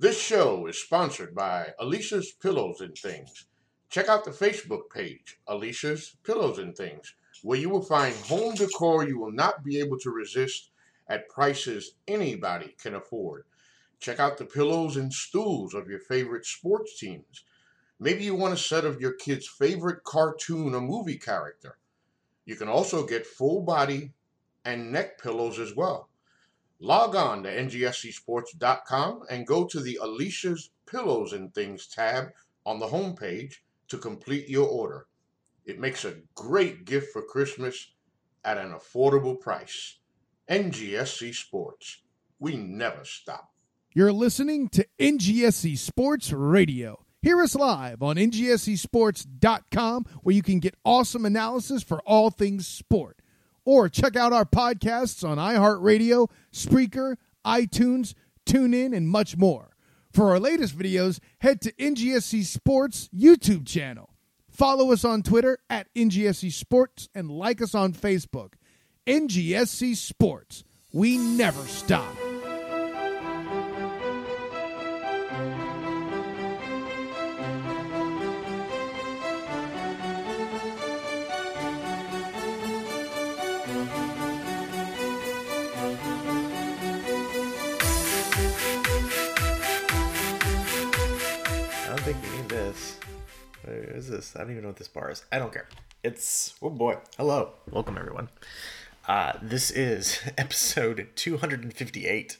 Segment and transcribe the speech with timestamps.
[0.00, 3.46] This show is sponsored by Alicia's Pillows and Things.
[3.90, 9.08] Check out the Facebook page, Alicia's Pillows and Things, where you will find home decor
[9.08, 10.70] you will not be able to resist
[11.08, 13.44] at prices anybody can afford.
[13.98, 17.42] Check out the pillows and stools of your favorite sports teams.
[17.98, 21.76] Maybe you want a set of your kid's favorite cartoon or movie character.
[22.44, 24.12] You can also get full body
[24.64, 26.08] and neck pillows as well.
[26.80, 32.28] Log on to ngscsports.com and go to the Alicia's Pillows and Things tab
[32.64, 33.54] on the homepage
[33.88, 35.06] to complete your order.
[35.64, 37.92] It makes a great gift for Christmas
[38.44, 39.98] at an affordable price.
[40.48, 42.02] NGSC Sports.
[42.38, 43.50] We never stop.
[43.92, 47.04] You're listening to NGSC Sports Radio.
[47.20, 53.17] Hear us live on ngscsports.com where you can get awesome analysis for all things sport.
[53.68, 58.14] Or check out our podcasts on iHeartRadio, Spreaker, iTunes,
[58.46, 59.76] TuneIn, and much more.
[60.10, 64.14] For our latest videos, head to NGSC Sports YouTube channel.
[64.48, 68.54] Follow us on Twitter at NGSC Sports and like us on Facebook.
[69.06, 70.64] NGSC Sports.
[70.94, 72.27] We never stop.
[92.08, 92.98] Think we need this.
[93.64, 94.34] What is this?
[94.34, 95.26] I don't even know what this bar is.
[95.30, 95.68] I don't care.
[96.02, 96.96] It's oh boy.
[97.18, 98.30] Hello, welcome everyone.
[99.06, 102.38] Uh, this is episode 258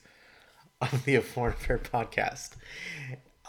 [0.81, 2.53] of the Foreign Affair podcast.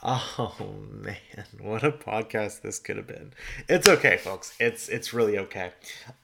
[0.04, 0.58] Oh
[0.92, 1.16] man,
[1.58, 3.32] what a podcast this could have been.
[3.70, 4.54] It's okay, folks.
[4.60, 5.72] It's it's really okay.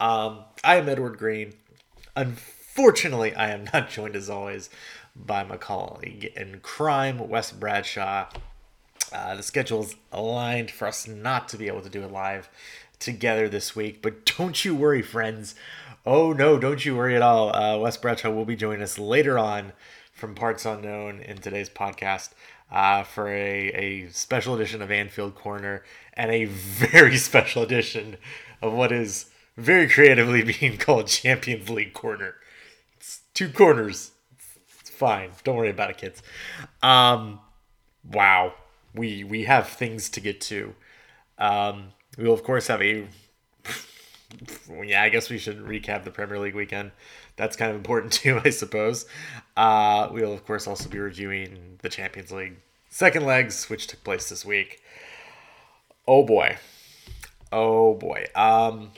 [0.02, 1.54] Um, I am Edward Greene.
[2.18, 4.70] Unfortunately, I am not joined as always
[5.16, 8.28] by my colleague in crime, Wes Bradshaw.
[9.12, 12.50] Uh, the schedule's aligned for us not to be able to do it live
[13.00, 15.56] together this week, but don't you worry, friends.
[16.06, 17.56] Oh no, don't you worry at all.
[17.56, 19.74] Uh, Wes Bradshaw will be joining us later on
[20.14, 22.30] from Parts Unknown in today's podcast
[22.72, 28.18] uh, for a, a special edition of Anfield Corner and a very special edition
[28.62, 32.36] of what is very creatively being called Champions League Corner.
[32.98, 34.12] It's two corners.
[34.80, 35.32] It's fine.
[35.44, 36.22] Don't worry about it, kids.
[36.84, 37.40] Um,
[38.04, 38.54] wow
[38.96, 40.74] we we have things to get to.
[41.38, 43.08] Um, we will of course have a.
[44.84, 46.92] yeah, I guess we should recap the Premier League weekend.
[47.36, 49.06] That's kind of important too, I suppose.
[49.56, 52.58] Uh, we will of course also be reviewing the Champions League
[52.90, 54.82] second legs, which took place this week.
[56.08, 56.58] Oh boy,
[57.52, 58.28] oh boy.
[58.36, 58.92] Um,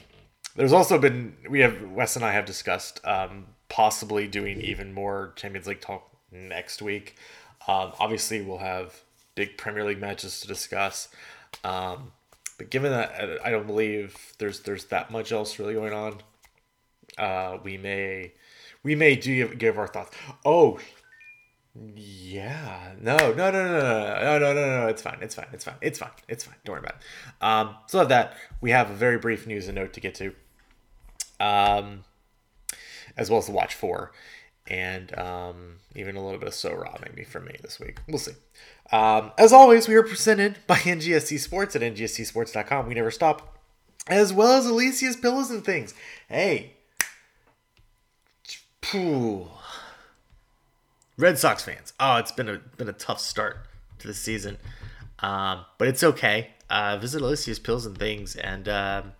[0.55, 5.33] there's also been we have Wes and I have discussed um, possibly doing even more
[5.35, 7.15] Champions League talk next week.
[7.67, 9.01] Um, obviously, we'll have
[9.37, 11.09] big Premier League matches to discuss.
[11.63, 12.11] Um,
[12.57, 16.17] but given that I don't believe there's there's that much else really going on,
[17.17, 18.33] uh, we may
[18.83, 20.15] we may do give our thoughts.
[20.43, 20.79] Oh,
[21.95, 24.87] yeah, no, no, no, no, no, no, no, no, no.
[24.87, 25.19] It's fine.
[25.21, 25.47] It's fine.
[25.53, 25.75] It's fine.
[25.81, 26.09] It's fine.
[26.27, 26.55] It's fine.
[26.65, 27.45] Don't worry about it.
[27.45, 30.33] Um, so that, we have a very brief news and note to get to,
[31.39, 32.03] um,
[33.15, 34.11] as well as the watch for
[34.67, 37.99] and um, even a little bit of so raw maybe from me this week.
[38.07, 38.33] We'll see.
[38.91, 42.87] Um, as always, we are presented by NGSC Sports at ngscsports.com.
[42.87, 43.57] We never stop,
[44.07, 45.93] as well as Alicia's Pillows and Things.
[46.29, 46.73] Hey,
[48.81, 49.49] Phew.
[51.17, 51.93] Red Sox fans.
[51.99, 53.57] Oh, it's been a been a tough start
[53.99, 54.57] to the season,
[55.19, 56.51] um, but it's okay.
[56.69, 58.69] Uh, visit Alicia's Pills and Things and.
[58.69, 59.13] Um,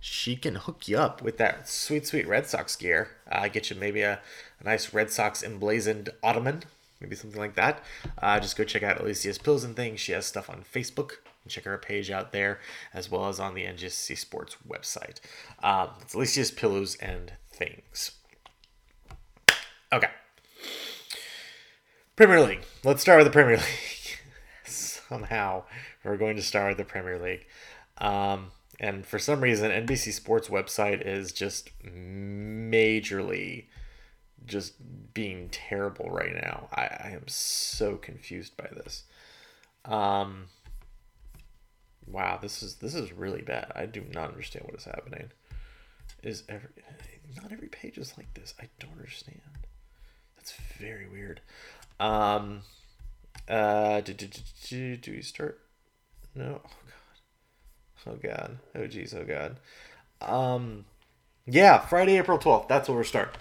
[0.00, 3.10] she can hook you up with that sweet, sweet Red Sox gear.
[3.30, 4.20] Uh, get you maybe a,
[4.58, 6.62] a nice Red Sox emblazoned ottoman,
[7.00, 7.84] maybe something like that.
[8.20, 10.00] Uh, just go check out Alicia's Pills and Things.
[10.00, 11.12] She has stuff on Facebook.
[11.48, 12.60] Check her page out there,
[12.94, 15.20] as well as on the NGSC Sports website.
[15.62, 18.12] Um, it's Alicia's Pillows and Things.
[19.92, 20.08] Okay.
[22.16, 22.60] Premier League.
[22.84, 24.20] Let's start with the Premier League.
[24.64, 25.64] Somehow,
[26.04, 27.46] we're going to start with the Premier League.
[27.98, 33.66] Um, and for some reason, NBC Sports website is just majorly
[34.46, 34.72] just
[35.12, 36.68] being terrible right now.
[36.72, 39.04] I, I am so confused by this.
[39.84, 40.46] Um,
[42.06, 43.70] wow, this is this is really bad.
[43.76, 45.30] I do not understand what is happening.
[46.22, 46.70] Is every
[47.36, 48.54] not every page is like this?
[48.58, 49.40] I don't understand.
[50.36, 51.42] That's very weird.
[52.00, 52.62] Um,
[53.46, 55.60] uh, do, do, do, do do we start?
[56.34, 56.62] No.
[56.64, 56.89] Oh
[58.22, 58.58] god.
[58.74, 59.14] Oh jeez.
[59.14, 59.56] Oh god.
[60.20, 60.84] Um,
[61.46, 61.78] yeah.
[61.78, 62.68] Friday, April twelfth.
[62.68, 63.40] That's where we're starting.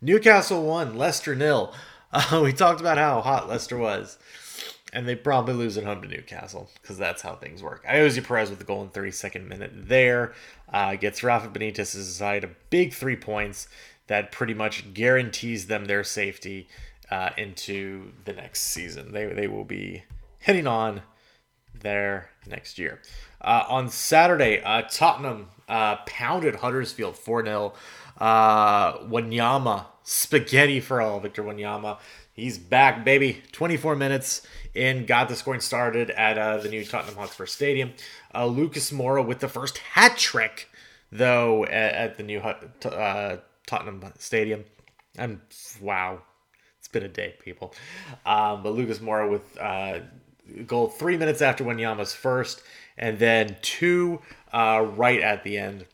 [0.00, 0.96] Newcastle won.
[0.96, 1.72] Leicester nil.
[2.14, 4.18] Uh, we talked about how hot Leicester was.
[4.92, 7.82] and they probably lose at home to Newcastle because that's how things work.
[7.86, 10.34] Ayoze Perez with the goal in 32nd minute there
[10.70, 13.66] uh, gets Rafa Benitez's side a big three points
[14.08, 16.68] that pretty much guarantees them their safety
[17.10, 19.12] uh, into the next season.
[19.12, 20.04] They, they will be
[20.40, 21.00] heading on
[21.74, 23.00] there next year.
[23.42, 27.72] Uh, on Saturday, uh, Tottenham uh, pounded Huddersfield 4 0.
[28.18, 31.98] Uh, Wanyama, spaghetti for all, Victor Wanyama.
[32.32, 33.42] He's back, baby.
[33.52, 37.92] 24 minutes in, got the scoring started at uh, the new Tottenham Hotspur Stadium.
[38.34, 40.68] Uh, Lucas Moura with the first hat trick,
[41.10, 43.36] though, at, at the new uh,
[43.66, 44.64] Tottenham Stadium.
[45.18, 45.40] And
[45.80, 46.22] wow,
[46.78, 47.74] it's been a day, people.
[48.24, 49.58] Um, but Lucas Moura with
[50.66, 52.62] goal three minutes after Wanyama's first,
[52.96, 54.20] and then two
[54.52, 55.86] uh, right at the end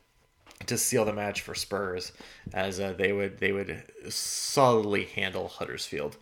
[0.66, 2.12] to seal the match for Spurs,
[2.52, 6.16] as uh, they would they would solidly handle Huddersfield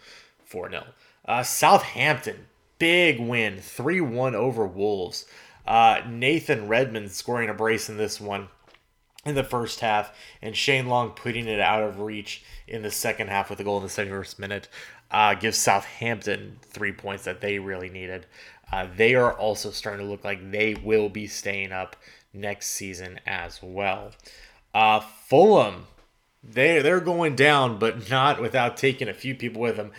[0.45, 0.85] four 0
[1.27, 2.47] uh, Southampton
[2.79, 5.27] big win three one over Wolves.
[5.67, 8.49] Uh, Nathan Redmond scoring a brace in this one
[9.25, 13.29] in the first half, and Shane Long putting it out of reach in the second
[13.29, 14.69] half with a goal in the 71st minute
[15.11, 18.27] uh, gives Southampton three points that they really needed.
[18.73, 21.97] Uh, they are also starting to look like they will be staying up
[22.33, 24.13] next season as well.
[24.75, 25.87] Uh, Fulham,
[26.43, 29.93] they they're going down, but not without taking a few people with them.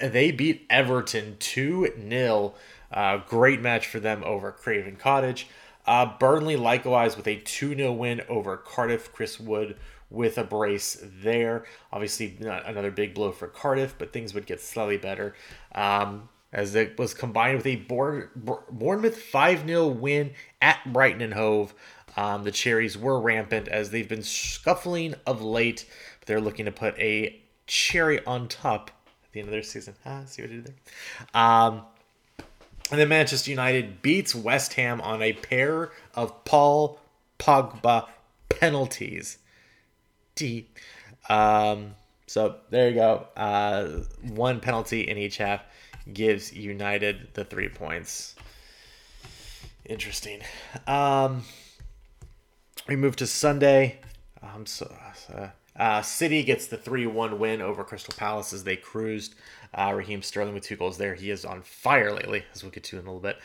[0.00, 2.54] They beat Everton two 0
[2.92, 5.48] uh, Great match for them over Craven Cottage.
[5.86, 9.12] Uh, Burnley likewise with a 2 0 win over Cardiff.
[9.12, 9.76] Chris Wood
[10.10, 11.64] with a brace there.
[11.92, 15.34] Obviously, another big blow for Cardiff, but things would get slightly better.
[15.74, 21.74] Um, as it was combined with a Bournemouth 5 0 win at Brighton and Hove.
[22.16, 25.86] Um, the Cherries were rampant as they've been scuffling of late,
[26.20, 28.90] but they're looking to put a cherry on top
[29.24, 29.94] at the end of their season.
[30.04, 31.42] Ah, see what I did there?
[31.42, 31.82] Um,
[32.90, 37.00] and then Manchester United beats West Ham on a pair of Paul
[37.38, 38.08] Pogba
[38.50, 39.38] penalties.
[40.34, 40.68] D.
[41.30, 41.94] Um,
[42.26, 43.26] so there you go.
[43.36, 43.88] Uh,
[44.28, 45.62] one penalty in each half
[46.12, 48.34] gives United the three points.
[49.84, 50.40] Interesting.
[50.86, 51.42] Um,
[52.88, 54.00] we move to Sunday.
[54.42, 54.92] Um, so,
[55.32, 59.34] uh, uh, City gets the 3 1 win over Crystal Palace as they cruised.
[59.74, 61.14] Uh, Raheem Sterling with two goals there.
[61.14, 63.38] He is on fire lately, as we'll get to in a little bit.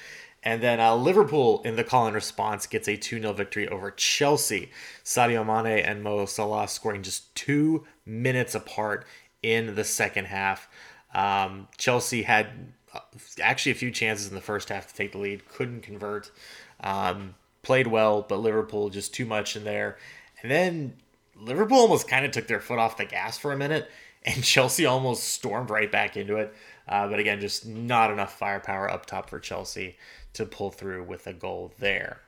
[0.44, 3.92] And then uh, Liverpool, in the call and response, gets a 2 0 victory over
[3.92, 4.71] Chelsea.
[5.04, 9.06] Sadio Mane and Mo Salah scoring just two minutes apart
[9.42, 10.69] in the second half.
[11.13, 12.48] Um, Chelsea had
[12.94, 13.00] uh,
[13.42, 16.31] actually a few chances in the first half to take the lead, couldn't convert.
[16.80, 19.98] Um, played well, but Liverpool just too much in there.
[20.42, 20.94] And then
[21.36, 23.89] Liverpool almost kind of took their foot off the gas for a minute,
[24.24, 26.54] and Chelsea almost stormed right back into it.
[26.88, 29.98] Uh, but again, just not enough firepower up top for Chelsea
[30.33, 32.21] to pull through with a goal there.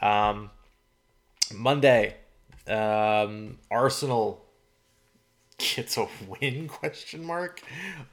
[0.00, 0.50] Um,
[1.54, 2.16] Monday,
[2.66, 4.44] um, Arsenal
[5.62, 7.62] gets a win question mark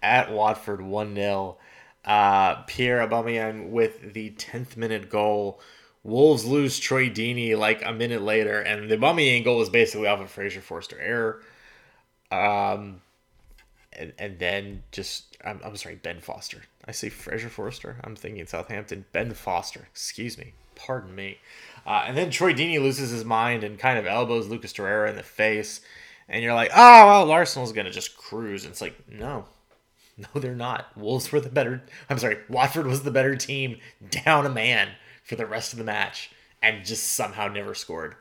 [0.02, 1.56] at Watford 1-0.
[2.06, 5.60] Uh, Pierre Aubameyang with the 10th minute goal.
[6.04, 10.20] Wolves lose Troy Deeney like a minute later, and the Aubameyang goal was basically off
[10.20, 11.42] a of Fraser Forster error.
[12.32, 13.02] Um,
[13.92, 16.62] and, and then just I'm, I'm sorry, Ben Foster.
[16.86, 17.98] I say Fraser Forster.
[18.04, 19.06] I'm thinking Southampton.
[19.12, 19.88] Ben Foster.
[19.92, 20.54] Excuse me.
[20.76, 21.40] Pardon me.
[21.86, 25.18] Uh, and then Troy Deeney loses his mind and kind of elbows Lucas Torreira in
[25.18, 25.82] the face
[26.30, 28.64] and you're like, oh well, Arsenal's gonna just cruise.
[28.64, 29.46] And it's like, no,
[30.18, 30.96] no, they're not.
[30.96, 31.84] Wolves were the better.
[32.10, 33.78] I'm sorry, Watford was the better team,
[34.10, 34.90] down a man
[35.24, 36.32] for the rest of the match,
[36.62, 38.16] and just somehow never scored.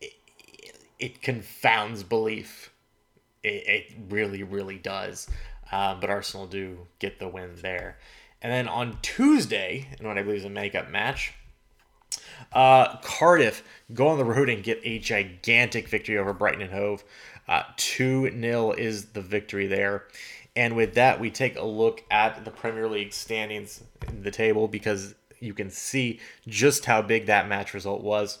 [0.00, 0.14] It,
[0.98, 2.72] it confounds belief.
[3.42, 5.28] It, it, really, really does.
[5.70, 7.98] Um, but Arsenal do get the win there.
[8.42, 11.34] And then on Tuesday, in what I believe is a makeup match,
[12.52, 17.04] uh, Cardiff go on the road and get a gigantic victory over Brighton and Hove.
[17.46, 20.04] Uh, 2 0 is the victory there.
[20.54, 24.66] And with that, we take a look at the Premier League standings in the table
[24.66, 28.40] because you can see just how big that match result was.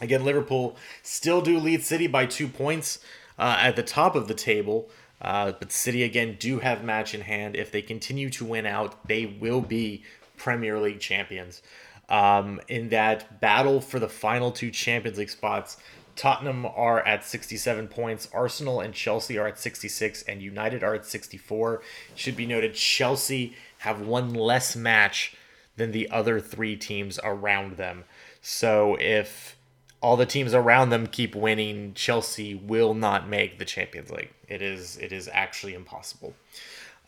[0.00, 2.98] Again, Liverpool still do lead City by two points
[3.38, 4.90] uh, at the top of the table.
[5.20, 7.54] Uh, but City, again, do have match in hand.
[7.54, 10.02] If they continue to win out, they will be
[10.36, 11.62] Premier League champions
[12.08, 15.76] um, in that battle for the final two Champions League spots.
[16.16, 18.28] Tottenham are at 67 points.
[18.32, 21.82] Arsenal and Chelsea are at 66, and United are at 64.
[22.14, 25.34] Should be noted, Chelsea have one less match
[25.76, 28.04] than the other three teams around them.
[28.40, 29.56] So if
[30.00, 34.30] all the teams around them keep winning, Chelsea will not make the Champions League.
[34.48, 36.34] It is it is actually impossible.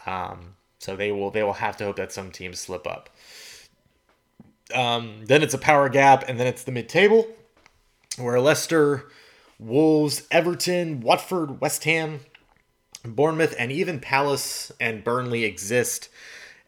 [0.07, 3.09] Um, So they will they will have to hope that some teams slip up.
[4.75, 7.27] Um, then it's a power gap, and then it's the mid table,
[8.19, 9.05] where Leicester,
[9.59, 12.21] Wolves, Everton, Watford, West Ham,
[13.05, 16.09] Bournemouth, and even Palace and Burnley exist.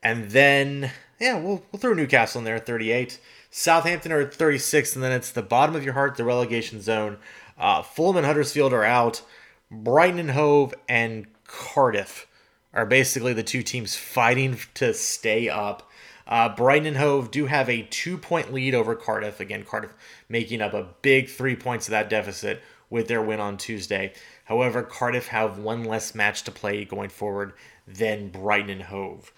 [0.03, 3.19] And then, yeah, we'll, we'll throw Newcastle in there at 38.
[3.51, 7.19] Southampton are at 36, and then it's the bottom of your heart, the relegation zone.
[7.59, 9.23] Uh, Fulham and Huddersfield are out.
[9.71, 12.27] Brighton and Hove and Cardiff
[12.73, 15.88] are basically the two teams fighting to stay up.
[16.29, 19.41] Uh, Brighton and Hove do have a two point lead over Cardiff.
[19.41, 19.95] Again, Cardiff
[20.29, 24.13] making up a big three points of that deficit with their win on Tuesday.
[24.45, 27.55] However, Cardiff have one less match to play going forward
[27.87, 29.33] than Brighton and Hove.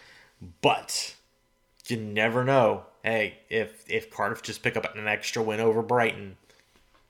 [0.60, 1.14] But
[1.86, 2.84] you never know.
[3.04, 6.36] Hey, if if Cardiff just pick up an extra win over Brighton,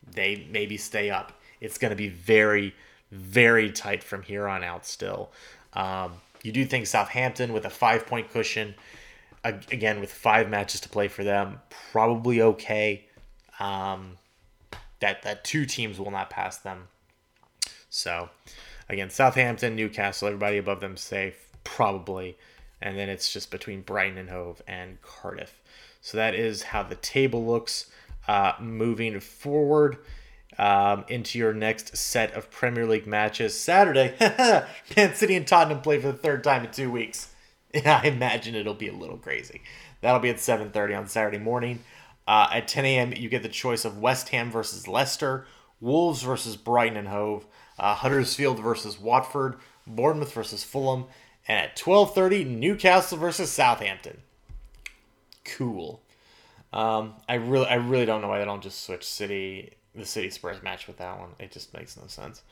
[0.06, 1.32] they maybe stay up.
[1.60, 2.74] It's going to be very,
[3.10, 5.30] very tight from here on out still.
[5.72, 8.74] Um, you do think Southampton with a five point cushion,
[9.44, 11.60] again with five matches to play for them,
[11.92, 13.06] probably okay.
[13.58, 14.16] Um,
[15.00, 16.88] that that two teams will not pass them.
[17.88, 18.30] So,
[18.88, 22.36] again, Southampton, Newcastle, everybody above them safe, probably,
[22.80, 25.60] and then it's just between Brighton and Hove and Cardiff.
[26.00, 27.90] So that is how the table looks
[28.28, 29.98] uh, moving forward
[30.58, 33.58] um, into your next set of Premier League matches.
[33.58, 34.14] Saturday,
[34.96, 37.29] Man City and Tottenham play for the third time in two weeks.
[37.84, 39.62] I imagine it'll be a little crazy.
[40.00, 41.80] That'll be at 7:30 on Saturday morning.
[42.26, 45.46] Uh, at 10 a.m., you get the choice of West Ham versus Leicester,
[45.80, 47.46] Wolves versus Brighton and Hove,
[47.78, 51.06] uh, Huddersfield versus Watford, Bournemouth versus Fulham,
[51.48, 54.22] and at 12:30, Newcastle versus Southampton.
[55.44, 56.00] Cool.
[56.72, 60.30] Um, I really, I really don't know why they don't just switch City the City
[60.30, 61.30] Spurs match with that one.
[61.38, 62.42] It just makes no sense.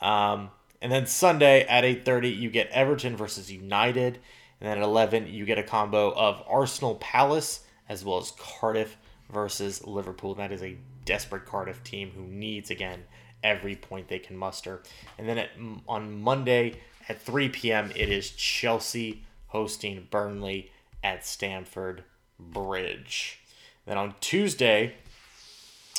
[0.00, 4.18] Um, and then Sunday at 8:30 you get Everton versus United,
[4.60, 8.96] and then at 11 you get a combo of Arsenal Palace as well as Cardiff
[9.30, 10.34] versus Liverpool.
[10.34, 13.04] That is a desperate Cardiff team who needs again
[13.42, 14.82] every point they can muster.
[15.18, 15.50] And then at,
[15.88, 17.90] on Monday at 3 p.m.
[17.94, 20.72] it is Chelsea hosting Burnley
[21.04, 22.04] at Stamford
[22.38, 23.40] Bridge.
[23.86, 24.94] Then on Tuesday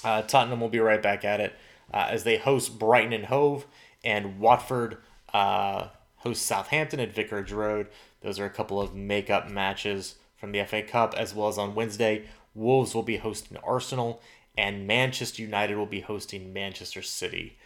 [0.04, 1.54] uh, Tottenham will be right back at it
[1.94, 3.66] uh, as they host Brighton and Hove,
[4.04, 4.98] and Watford
[5.34, 5.88] uh,
[6.18, 7.88] hosts Southampton at Vicarage Road.
[8.22, 11.76] Those are a couple of make-up matches from the FA Cup, as well as on
[11.76, 14.22] Wednesday, Wolves will be hosting Arsenal,
[14.58, 17.58] and Manchester United will be hosting Manchester City.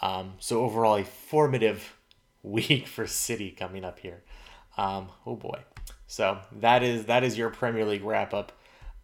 [0.00, 1.96] Um, so overall, a formative
[2.42, 4.22] week for City coming up here.
[4.76, 5.60] Um, oh boy!
[6.06, 8.52] So that is that is your Premier League wrap up.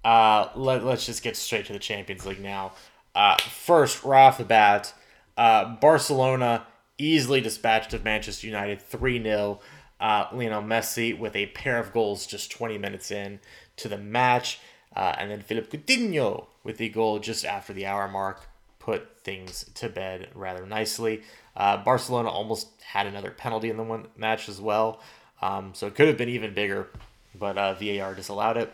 [0.05, 2.73] Uh, let, let's just get straight to the Champions League now.
[3.15, 4.93] Uh, first, right off the bat,
[5.37, 6.67] uh, Barcelona
[6.99, 9.61] easily dispatched of Manchester United 3 0.
[10.03, 13.39] Uh, Lionel Messi with a pair of goals just 20 minutes in
[13.77, 14.59] to the match.
[14.97, 18.49] Uh, and then Philippe Coutinho with the goal just after the hour mark
[18.81, 21.23] put things to bed rather nicely.
[21.57, 25.01] Uh, Barcelona almost had another penalty in the one match as well.
[25.41, 26.89] Um, so it could have been even bigger,
[27.33, 28.73] but uh, VAR disallowed it.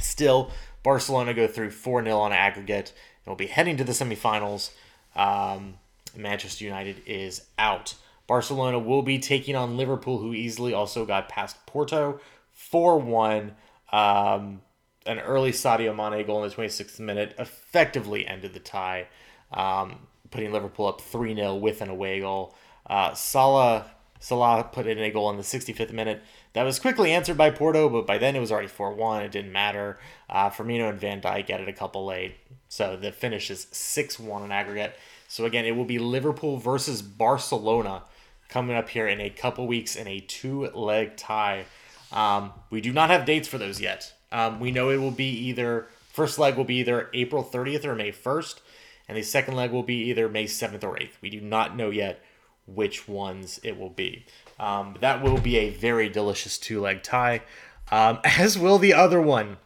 [0.00, 0.50] Still,
[0.82, 2.92] Barcelona go through 4 0 on aggregate
[3.24, 4.70] and will be heading to the semifinals.
[5.14, 5.74] Um,
[6.16, 7.94] Manchester United is out.
[8.26, 12.20] Barcelona will be taking on Liverpool, who easily also got past Porto
[12.52, 13.54] 4 1.
[13.92, 14.62] Um,
[15.06, 19.06] an early Sadio Mane goal in the 26th minute effectively ended the tie,
[19.52, 22.54] um, putting Liverpool up 3 0 with an away goal.
[22.84, 23.86] Uh, Salah
[24.18, 26.22] Salah put in a goal in the 65th minute.
[26.54, 29.22] That was quickly answered by Porto, but by then it was already 4 1.
[29.22, 29.98] It didn't matter.
[30.28, 32.34] Uh, Firmino and Van Dijk added a couple late.
[32.68, 34.96] So the finish is 6 1 in aggregate.
[35.28, 38.02] So again, it will be Liverpool versus Barcelona
[38.48, 41.64] coming up here in a couple weeks in a two leg tie.
[42.12, 44.12] Um, we do not have dates for those yet.
[44.32, 47.94] Um, we know it will be either, first leg will be either April 30th or
[47.94, 48.60] May 1st,
[49.08, 51.20] and the second leg will be either May 7th or 8th.
[51.20, 52.22] We do not know yet
[52.66, 54.24] which ones it will be.
[54.58, 57.42] Um, that will be a very delicious two leg tie,
[57.90, 59.58] um, as will the other one.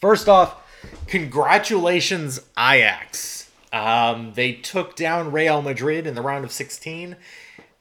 [0.00, 0.62] First off,
[1.06, 3.50] congratulations, Ajax.
[3.72, 7.16] Um, they took down Real Madrid in the round of 16.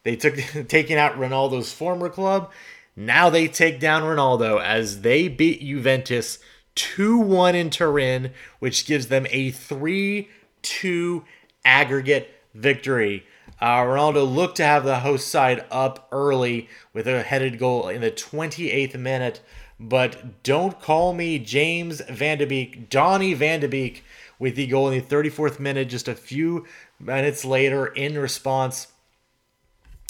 [0.06, 0.36] They took
[0.70, 2.52] taking out Ronaldo's former club.
[2.96, 6.40] Now they take down Ronaldo as they beat Juventus
[6.76, 10.30] 2 1 in Turin, which gives them a 3
[10.62, 11.26] 2
[11.66, 13.26] aggregate victory.
[13.60, 18.02] Uh, Ronaldo looked to have the host side up early with a headed goal in
[18.02, 19.42] the 28th minute,
[19.80, 24.04] but don't call me James Van Der Beek, Donny Van de Beek,
[24.40, 26.66] with the goal in the 34th minute, just a few
[27.00, 28.88] minutes later in response.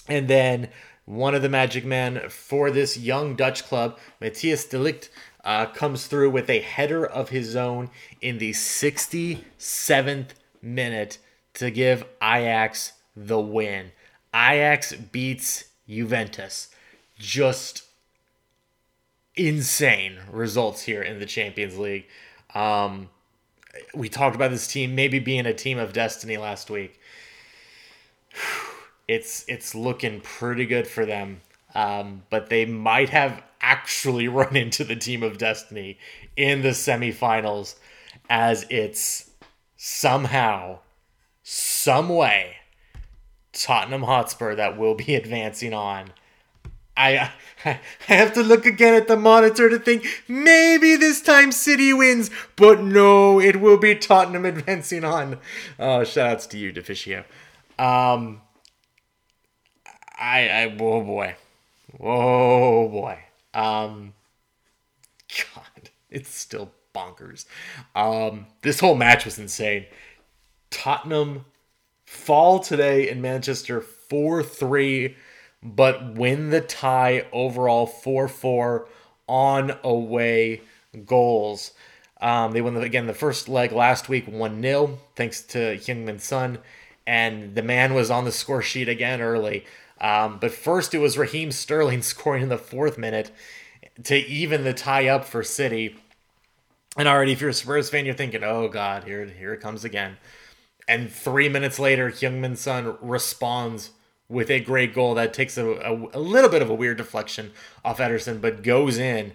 [0.07, 0.69] And then
[1.05, 5.09] one of the magic men for this young Dutch club, Matthias de Ligt,
[5.43, 7.89] uh, comes through with a header of his own
[8.21, 10.29] in the 67th
[10.61, 11.19] minute
[11.53, 13.91] to give Ajax the win.
[14.33, 16.69] Ajax beats Juventus.
[17.17, 17.83] Just
[19.35, 22.07] insane results here in the Champions League.
[22.53, 23.09] Um,
[23.93, 26.99] we talked about this team maybe being a team of destiny last week.
[29.07, 31.41] It's it's looking pretty good for them,
[31.73, 35.97] um, but they might have actually run into the team of destiny
[36.35, 37.75] in the semifinals,
[38.29, 39.31] as it's
[39.77, 40.79] somehow,
[41.43, 42.57] some way,
[43.53, 46.11] Tottenham Hotspur that will be advancing on.
[46.97, 47.31] I
[47.65, 52.31] I have to look again at the monitor to think maybe this time City wins,
[52.55, 55.39] but no, it will be Tottenham advancing on.
[55.77, 57.25] Oh, shout outs to you, Deficio.
[57.77, 58.41] Um,
[60.17, 61.35] I, I, oh boy,
[61.99, 63.19] oh boy.
[63.53, 64.13] Um,
[65.29, 67.45] God, it's still bonkers.
[67.95, 69.85] Um, this whole match was insane.
[70.69, 71.45] Tottenham
[72.05, 75.15] fall today in Manchester 4 3
[75.65, 78.87] but win the tie overall 4 4
[79.27, 80.61] on away
[81.05, 81.71] goals.
[82.21, 86.19] Um, they won, the, again, the first leg last week 1 0, thanks to Heung-min
[86.19, 86.59] Son.
[87.07, 89.65] And the man was on the score sheet again early.
[90.01, 93.31] Um, but first, it was Raheem Sterling scoring in the fourth minute
[94.03, 95.95] to even the tie up for City.
[96.97, 99.83] And already, if you're a Spurs fan, you're thinking, oh, God, here, here it comes
[99.83, 100.17] again.
[100.87, 103.91] And three minutes later, Heung-min Son responds
[104.29, 107.51] with a great goal that takes a, a, a, little bit of a weird deflection
[107.83, 109.33] off Ederson, but goes in.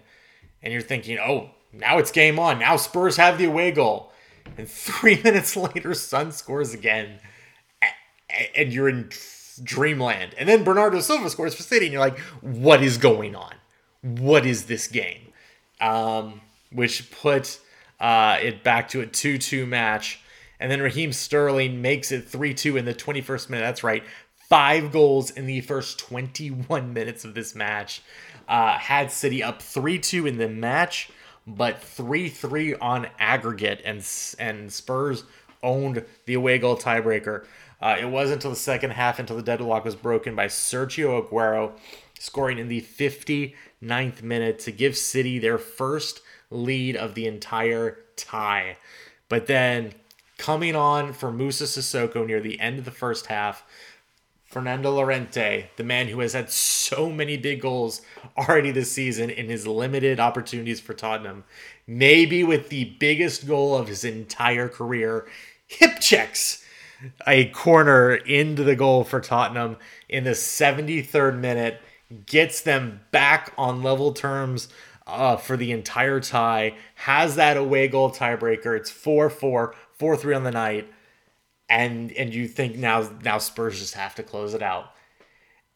[0.62, 2.59] And you're thinking, oh, now it's game on.
[2.59, 4.12] Now Spurs have the away goal.
[4.57, 7.19] And three minutes later, Son scores again.
[8.55, 9.11] And you're in
[9.62, 10.35] dreamland.
[10.38, 13.55] And then Bernardo Silva scores for City, and you're like, what is going on?
[14.02, 15.33] What is this game?
[15.81, 16.40] Um,
[16.73, 17.61] which put
[17.99, 20.21] uh, it back to a 2 2 match.
[20.58, 23.65] And then Raheem Sterling makes it 3 2 in the 21st minute.
[23.65, 24.02] That's right
[24.50, 28.02] five goals in the first 21 minutes of this match.
[28.47, 31.08] Uh, had City up 3 2 in the match,
[31.47, 34.04] but 3 3 on aggregate, and,
[34.39, 35.25] and Spurs
[35.63, 37.47] owned the away goal tiebreaker.
[37.80, 41.73] Uh, it wasn't until the second half until the deadlock was broken by Sergio Aguero
[42.19, 48.76] scoring in the 59th minute to give City their first lead of the entire tie.
[49.28, 49.95] But then
[50.36, 53.64] coming on for Moussa Sissoko near the end of the first half,
[54.45, 58.02] Fernando Llorente, the man who has had so many big goals
[58.36, 61.45] already this season in his limited opportunities for Tottenham,
[61.86, 65.26] maybe with the biggest goal of his entire career,
[65.69, 66.66] hip checks
[67.26, 69.76] a corner into the goal for Tottenham
[70.08, 71.80] in the 73rd minute,
[72.26, 74.69] gets them back on level terms
[75.06, 78.76] uh, for the entire tie, has that away goal tiebreaker.
[78.76, 80.93] It's 4 4, 4 3 on the night
[81.71, 84.93] and and you think now now Spurs just have to close it out.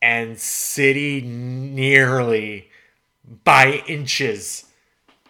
[0.03, 2.69] And City nearly
[3.45, 4.67] by inches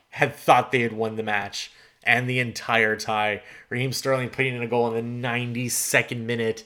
[0.08, 1.70] had thought they had won the match
[2.04, 3.42] and the entire tie.
[3.68, 6.64] Raheem Sterling putting in a goal in the 92nd minute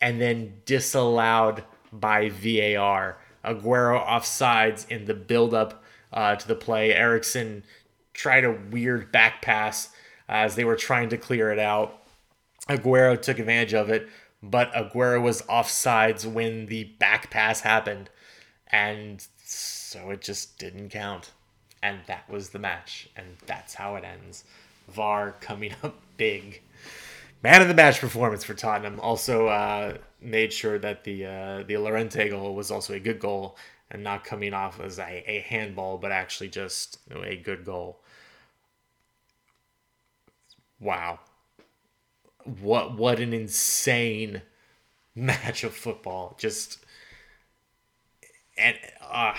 [0.00, 3.18] and then disallowed by VAR.
[3.44, 6.94] Aguero offsides in the build-up uh, to the play.
[6.94, 7.64] Eriksen
[8.12, 9.90] tried a weird back pass
[10.28, 12.02] as they were trying to clear it out.
[12.68, 14.08] Aguero took advantage of it,
[14.42, 18.10] but Aguero was offsides when the back pass happened,
[18.68, 21.32] and so it just didn't count.
[21.82, 24.44] And that was the match, and that's how it ends.
[24.94, 26.62] VAR coming up big.
[27.42, 29.00] Man of the match performance for Tottenham.
[29.00, 33.56] Also uh, made sure that the uh, the Llorente goal was also a good goal
[33.90, 37.64] and not coming off as a, a handball, but actually just you know, a good
[37.64, 38.00] goal.
[40.80, 41.20] Wow
[42.44, 44.42] what what an insane
[45.14, 46.36] match of football.
[46.38, 46.84] Just
[48.56, 49.34] and uh,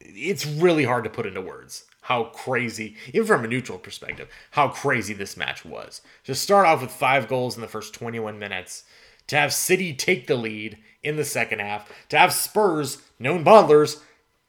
[0.00, 4.66] it's really hard to put into words how crazy, even from a neutral perspective, how
[4.66, 6.00] crazy this match was.
[6.24, 8.84] To start off with five goals in the first 21 minutes,
[9.26, 14.00] to have City take the lead in the second half, to have Spurs, known bottlers,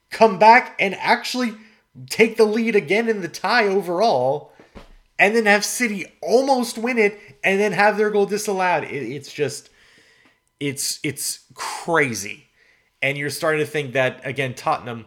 [0.08, 1.52] come back and actually
[2.08, 4.54] take the lead again in the tie overall,
[5.18, 8.84] and then have City almost win it and then have their goal disallowed.
[8.84, 9.68] It, it's just,
[10.60, 12.46] it's it's crazy,
[13.02, 14.54] and you're starting to think that again.
[14.54, 15.04] Tottenham,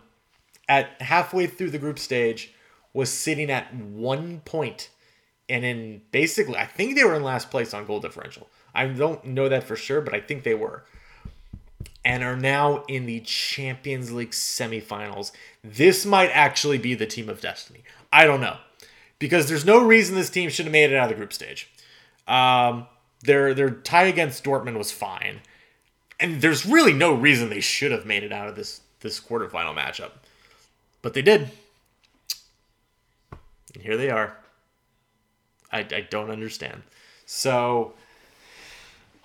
[0.73, 2.41] at halfway through the group stage,
[2.93, 4.89] was sitting at one point,
[5.47, 8.45] and in basically, I think they were in last place on goal differential.
[8.73, 10.77] I don't know that for sure, but I think they were.
[12.05, 15.31] and are now in the Champions League semifinals.
[15.63, 17.83] This might actually be the team of destiny.
[18.11, 18.57] I don't know.
[19.19, 21.69] Because there's no reason this team should have made it out of the group stage.
[22.27, 22.87] Um,
[23.21, 25.41] their their tie against Dortmund was fine.
[26.19, 29.75] And there's really no reason they should have made it out of this this quarterfinal
[29.75, 30.11] matchup.
[31.03, 31.51] But they did.
[33.75, 34.37] And here they are.
[35.71, 36.83] I, I don't understand.
[37.25, 37.93] So,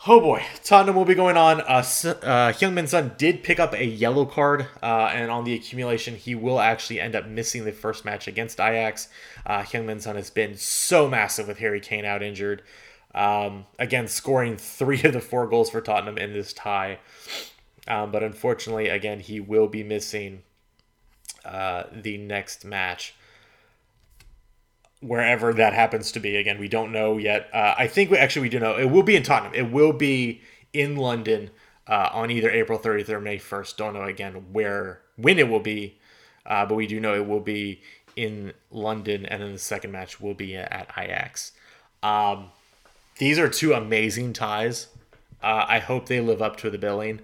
[0.06, 1.60] oh boy, Tottenham will be going on.
[1.60, 6.16] Uh, uh, Heung-min Son did pick up a yellow card, uh, and on the accumulation,
[6.16, 9.08] he will actually end up missing the first match against Ajax.
[9.46, 12.62] Uh, Heung-min Son has been so massive with Harry Kane out injured.
[13.14, 16.98] Um, again, scoring three of the four goals for Tottenham in this tie.
[17.86, 20.42] Um, but unfortunately, again, he will be missing
[21.48, 23.14] uh, the next match
[25.00, 26.36] wherever that happens to be.
[26.36, 27.48] Again, we don't know yet.
[27.52, 29.54] Uh, I think we actually we do know it will be in Tottenham.
[29.54, 31.50] It will be in London
[31.86, 33.76] uh, on either April 30th or May 1st.
[33.76, 35.98] Don't know again where when it will be,
[36.46, 37.80] uh, but we do know it will be
[38.16, 41.52] in London, and then the second match will be at Ajax.
[42.02, 42.50] Um,
[43.18, 44.88] these are two amazing ties.
[45.40, 47.20] Uh, I hope they live up to the billing.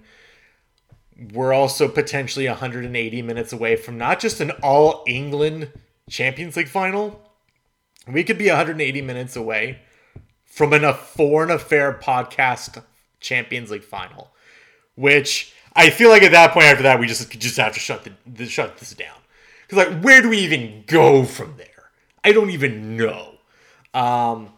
[1.33, 5.71] We're also potentially 180 minutes away from not just an all England
[6.09, 7.21] Champions League final,
[8.07, 9.79] we could be 180 minutes away
[10.43, 12.83] from an, a foreign affair podcast
[13.19, 14.31] Champions League final,
[14.95, 18.03] which I feel like at that point after that we just just have to shut
[18.03, 19.17] the, the shut this down
[19.67, 21.67] because like where do we even go from there?
[22.23, 23.35] I don't even know.
[23.93, 24.49] Um,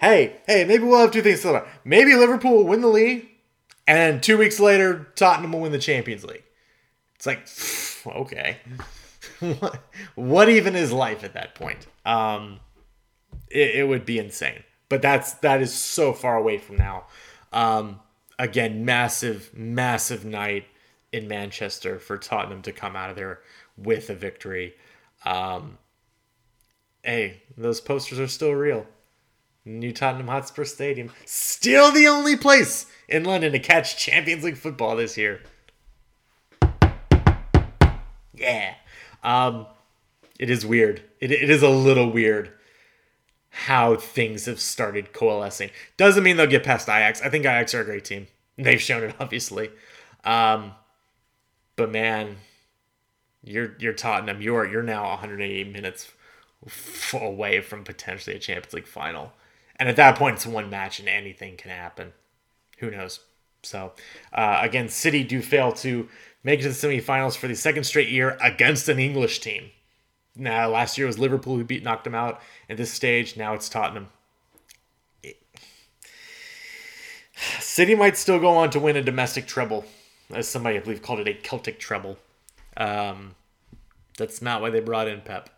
[0.00, 3.28] hey, hey, maybe we'll have two things to Maybe Liverpool will win the league,
[3.86, 6.44] and two weeks later Tottenham will win the Champions League.
[7.16, 7.48] It's like
[8.16, 8.58] okay,
[9.58, 9.82] what,
[10.14, 11.86] what even is life at that point?
[12.04, 12.60] Um,
[13.50, 14.62] it, it would be insane.
[14.88, 17.04] But that's that is so far away from now.
[17.52, 18.00] Um,
[18.38, 20.66] again, massive, massive night
[21.12, 23.40] in Manchester for Tottenham to come out of there
[23.76, 24.74] with a victory.
[25.24, 25.78] Um,
[27.02, 28.86] hey, those posters are still real.
[29.64, 34.96] New Tottenham Hotspur Stadium, still the only place in London to catch Champions League football
[34.96, 35.40] this year.
[38.34, 38.74] Yeah.
[39.22, 39.66] Um,
[40.38, 41.02] it is weird.
[41.20, 42.52] It, it is a little weird
[43.50, 45.70] how things have started coalescing.
[45.96, 47.22] Doesn't mean they'll get past Ajax.
[47.22, 48.26] I think Ajax are a great team.
[48.58, 49.70] They've shown it, obviously.
[50.24, 50.72] Um,
[51.76, 52.36] but man,
[53.42, 54.42] you're you're Tottenham.
[54.42, 56.10] You're you're now 180 minutes
[57.12, 59.32] away from potentially a Champions League final,
[59.76, 62.12] and at that point, it's one match and anything can happen.
[62.78, 63.20] Who knows?
[63.62, 63.92] So
[64.32, 66.08] uh, again, City do fail to
[66.42, 69.70] make it to the semifinals for the second straight year against an English team.
[70.36, 72.40] Now, last year it was Liverpool who beat knocked them out.
[72.68, 74.08] At this stage, now it's Tottenham.
[75.22, 75.40] It...
[77.60, 79.84] City might still go on to win a domestic treble,
[80.32, 82.18] as somebody I believe called it a Celtic treble.
[82.76, 83.36] Um,
[84.18, 85.50] that's not why they brought in Pep.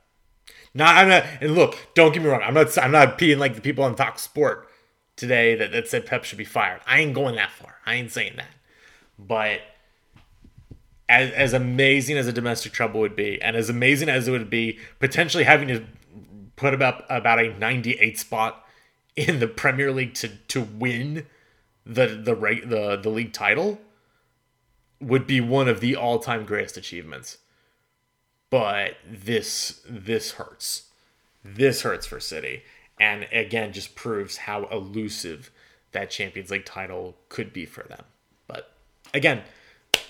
[0.77, 2.43] Not, I'm not, and look, don't get me wrong.
[2.45, 4.69] I'm not, I'm not being like the people on Fox Sport
[5.17, 6.83] today that, that said Pep should be fired.
[6.87, 7.77] I ain't going that far.
[7.87, 8.51] I ain't saying that.
[9.19, 9.63] But
[11.09, 14.51] as, as amazing as a domestic trouble would be, and as amazing as it would
[14.51, 15.87] be potentially having to
[16.57, 18.63] put about about a 98 spot
[19.17, 21.27] in the Premier League to to win
[21.87, 23.81] the the the the league title
[25.01, 27.39] would be one of the all-time greatest achievements.
[28.51, 30.85] But this this hurts.
[31.45, 32.63] This hurts for City.
[32.99, 35.51] And again just proves how elusive
[35.93, 38.05] that Champions League title could be for them.
[38.47, 38.73] But
[39.15, 39.43] again,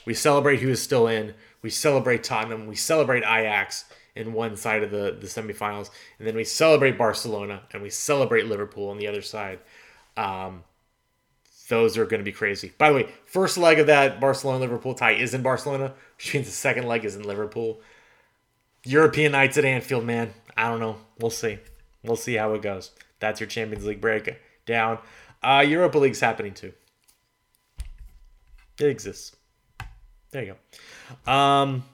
[0.05, 1.35] we celebrate who is still in.
[1.62, 2.66] We celebrate Tottenham.
[2.66, 5.90] We celebrate Ajax in one side of the, the semifinals.
[6.18, 9.59] And then we celebrate Barcelona and we celebrate Liverpool on the other side.
[10.16, 10.64] Um,
[11.68, 12.72] those are going to be crazy.
[12.79, 16.46] By the way, first leg of that Barcelona Liverpool tie is in Barcelona, which means
[16.46, 17.81] the second leg is in Liverpool.
[18.87, 20.33] European nights at Anfield, man.
[20.57, 20.96] I don't know.
[21.18, 21.59] We'll see.
[22.03, 22.92] We'll see how it goes.
[23.18, 24.99] That's your Champions League break down.
[25.42, 26.72] Uh, Europa League's happening too.
[28.79, 29.35] It exists.
[30.31, 30.57] There you
[31.27, 31.33] go.
[31.33, 31.85] Um,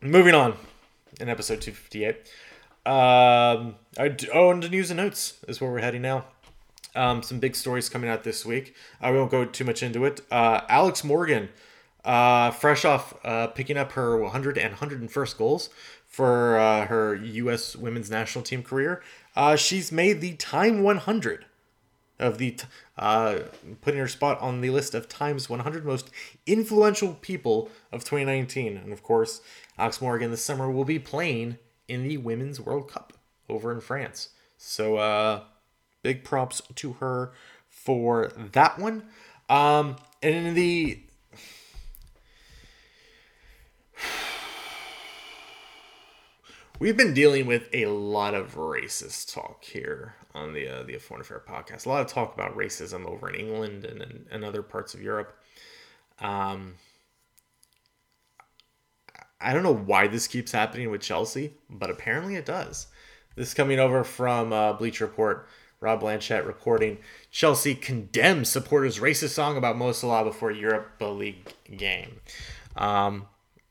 [0.00, 0.56] moving on
[1.20, 2.16] in episode 258.
[2.86, 6.26] Um, I, oh, and the news and notes is where we're heading now.
[6.94, 8.74] Um, some big stories coming out this week.
[9.00, 10.20] I won't go too much into it.
[10.30, 11.48] Uh, Alex Morgan,
[12.04, 15.70] uh, fresh off uh, picking up her 100 and 101st goals
[16.06, 17.74] for uh, her U.S.
[17.74, 19.02] women's national team career,
[19.34, 21.46] uh, she's made the Time 100
[22.20, 22.56] of the
[22.96, 23.38] uh,
[23.80, 26.10] putting her spot on the list of Times 100 most
[26.46, 28.76] influential people of 2019.
[28.76, 29.40] And of course,
[29.76, 33.12] Alex Morgan this summer will be playing in the Women's World Cup
[33.48, 34.28] over in France.
[34.56, 35.42] So uh,
[36.02, 37.32] big props to her
[37.68, 39.04] for that one.
[39.48, 41.00] Um, and in the
[46.80, 51.20] We've been dealing with a lot of racist talk here on the uh, the Foreign
[51.20, 51.86] Affair podcast.
[51.86, 55.00] A lot of talk about racism over in England and, and, and other parts of
[55.00, 55.38] Europe.
[56.18, 56.74] Um,
[59.40, 62.88] I don't know why this keeps happening with Chelsea, but apparently it does.
[63.36, 65.46] This is coming over from uh, Bleacher Report.
[65.80, 66.98] Rob Blanchette reporting
[67.30, 72.20] Chelsea condemns supporters' racist song about Mo Salah before Europa League game.
[72.74, 73.26] Um,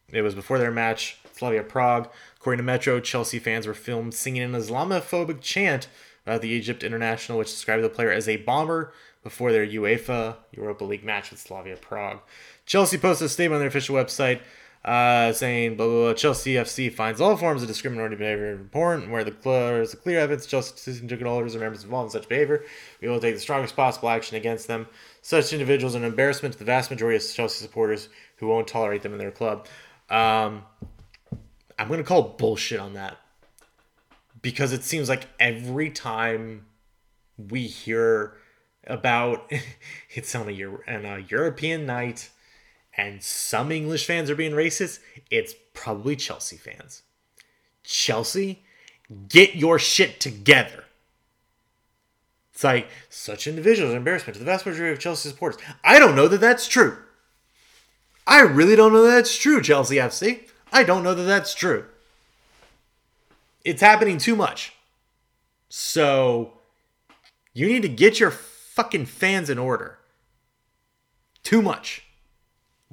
[0.09, 2.09] it was before their match, Slavia Prague.
[2.37, 5.89] According to Metro, Chelsea fans were filmed singing an Islamophobic chant
[6.25, 10.85] about the Egypt international, which described the player as a bomber before their UEFA Europa
[10.85, 12.21] League match with Slavia Prague.
[12.65, 14.39] Chelsea posted a statement on their official website
[14.85, 19.11] uh, saying blah, blah, blah, Chelsea FC finds all forms of discriminatory behavior important and
[19.11, 22.29] where the there is clear evidence Chelsea season ticket holders or members involved in such
[22.29, 22.63] behavior.
[23.01, 24.87] We will take the strongest possible action against them.
[25.21, 29.01] Such individuals are an embarrassment to the vast majority of Chelsea supporters who won't tolerate
[29.01, 29.67] them in their club.
[30.09, 30.63] Um,
[31.77, 33.17] I'm going to call bullshit on that
[34.41, 36.65] because it seems like every time
[37.37, 38.35] we hear
[38.85, 39.51] about
[40.11, 42.29] it's on a, on a European night
[42.95, 44.99] and some English fans are being racist,
[45.31, 47.01] it's probably Chelsea fans.
[47.83, 48.63] Chelsea,
[49.27, 50.83] get your shit together.
[52.53, 55.59] It's like such individuals embarrassment to the vast majority of Chelsea supporters.
[55.83, 56.97] I don't know that that's true.
[58.27, 60.47] I really don't know that that's true, Chelsea FC.
[60.73, 61.85] I don't know that that's true.
[63.63, 64.73] It's happening too much.
[65.69, 66.53] So
[67.53, 69.99] you need to get your fucking fans in order.
[71.43, 72.03] Too much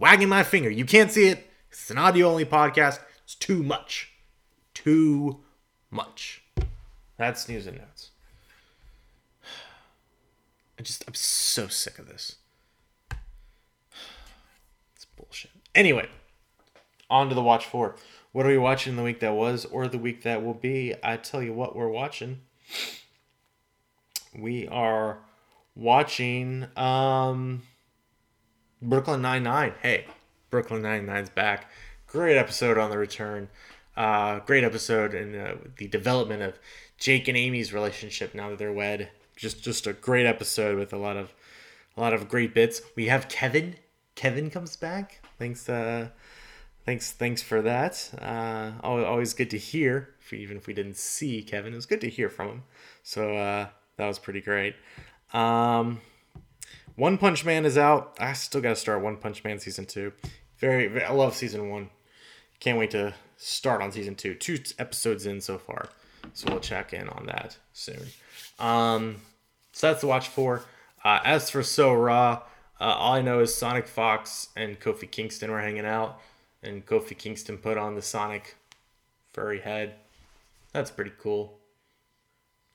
[0.00, 0.70] wagging my finger.
[0.70, 1.46] You can't see it.
[1.70, 2.98] It's an audio only podcast.
[3.22, 4.12] It's too much.
[4.74, 5.40] Too
[5.90, 6.42] much.
[7.16, 8.10] That's news and notes.
[10.78, 12.36] I just, I'm so sick of this.
[14.96, 15.50] It's bullshit.
[15.74, 16.08] Anyway,
[17.10, 17.96] on to the watch for.
[18.32, 20.94] What are we watching the week that was or the week that will be?
[21.02, 22.40] I tell you what, we're watching.
[24.36, 25.18] We are
[25.74, 26.66] watching.
[26.76, 27.62] Um,
[28.82, 29.74] Brooklyn Nine Nine.
[29.82, 30.06] Hey,
[30.48, 31.70] Brooklyn Nine Nine's back.
[32.06, 33.48] Great episode on the return.
[33.96, 36.58] Uh, great episode in uh, the development of
[36.96, 39.10] Jake and Amy's relationship now that they're wed.
[39.36, 41.34] Just just a great episode with a lot of
[41.96, 42.80] a lot of great bits.
[42.96, 43.76] We have Kevin.
[44.14, 45.20] Kevin comes back.
[45.38, 45.68] Thanks.
[45.68, 46.08] Uh,
[46.90, 47.12] thanks.
[47.12, 48.10] Thanks for that.
[48.20, 50.08] Uh, always good to hear.
[50.20, 52.62] If we, even if we didn't see Kevin, it was good to hear from him.
[53.04, 54.74] So uh, that was pretty great.
[55.32, 56.00] Um,
[56.96, 58.16] one Punch Man is out.
[58.18, 60.12] I still got to start One Punch Man season two.
[60.58, 61.90] Very, very, I love season one.
[62.58, 64.34] Can't wait to start on season two.
[64.34, 65.90] Two episodes in so far,
[66.32, 68.02] so we'll check in on that soon.
[68.58, 69.18] Um,
[69.72, 70.64] so that's the watch for.
[71.04, 72.42] Uh, as for So Raw,
[72.80, 76.20] uh, all I know is Sonic Fox and Kofi Kingston were hanging out,
[76.62, 78.56] and Kofi Kingston put on the Sonic
[79.32, 79.94] furry head.
[80.72, 81.58] That's pretty cool.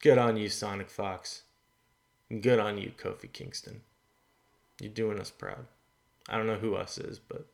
[0.02, 1.44] Good on you, Sonic Fox.
[2.42, 3.82] Good on you, Kofi Kingston.
[4.80, 5.66] You're doing us proud.
[6.28, 7.46] I don't know who us is, but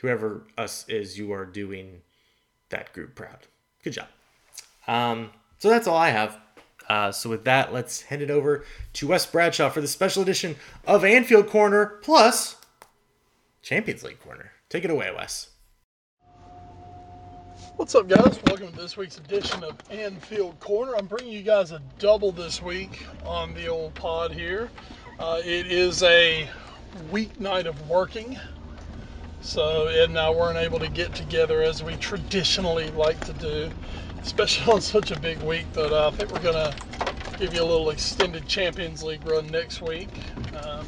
[0.00, 2.00] whoever us is, you are doing
[2.70, 3.46] that group proud.
[3.82, 4.08] Good job.
[4.86, 6.38] Um, so that's all I have.
[6.88, 10.56] Uh, so with that, let's hand it over to Wes Bradshaw for the special edition
[10.86, 12.56] of Anfield Corner plus
[13.62, 14.52] Champions League Corner.
[14.70, 15.48] Take it away, Wes.
[17.76, 18.38] What's up, guys?
[18.46, 20.94] Welcome to this week's edition of Anfield Corner.
[20.94, 24.68] I'm bringing you guys a double this week on the old pod here.
[25.18, 26.50] Uh, it is a
[27.10, 28.38] weeknight of working,
[29.40, 33.70] so Ed and I weren't able to get together as we traditionally like to do,
[34.20, 35.64] especially on such a big week.
[35.72, 36.74] But uh, I think we're gonna
[37.38, 40.10] give you a little extended Champions League run next week.
[40.62, 40.86] Um,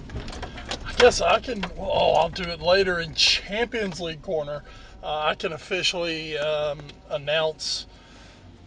[1.00, 1.64] I guess I can.
[1.78, 4.62] Oh, I'll do it later in Champions League corner.
[5.02, 7.86] Uh, I can officially um, announce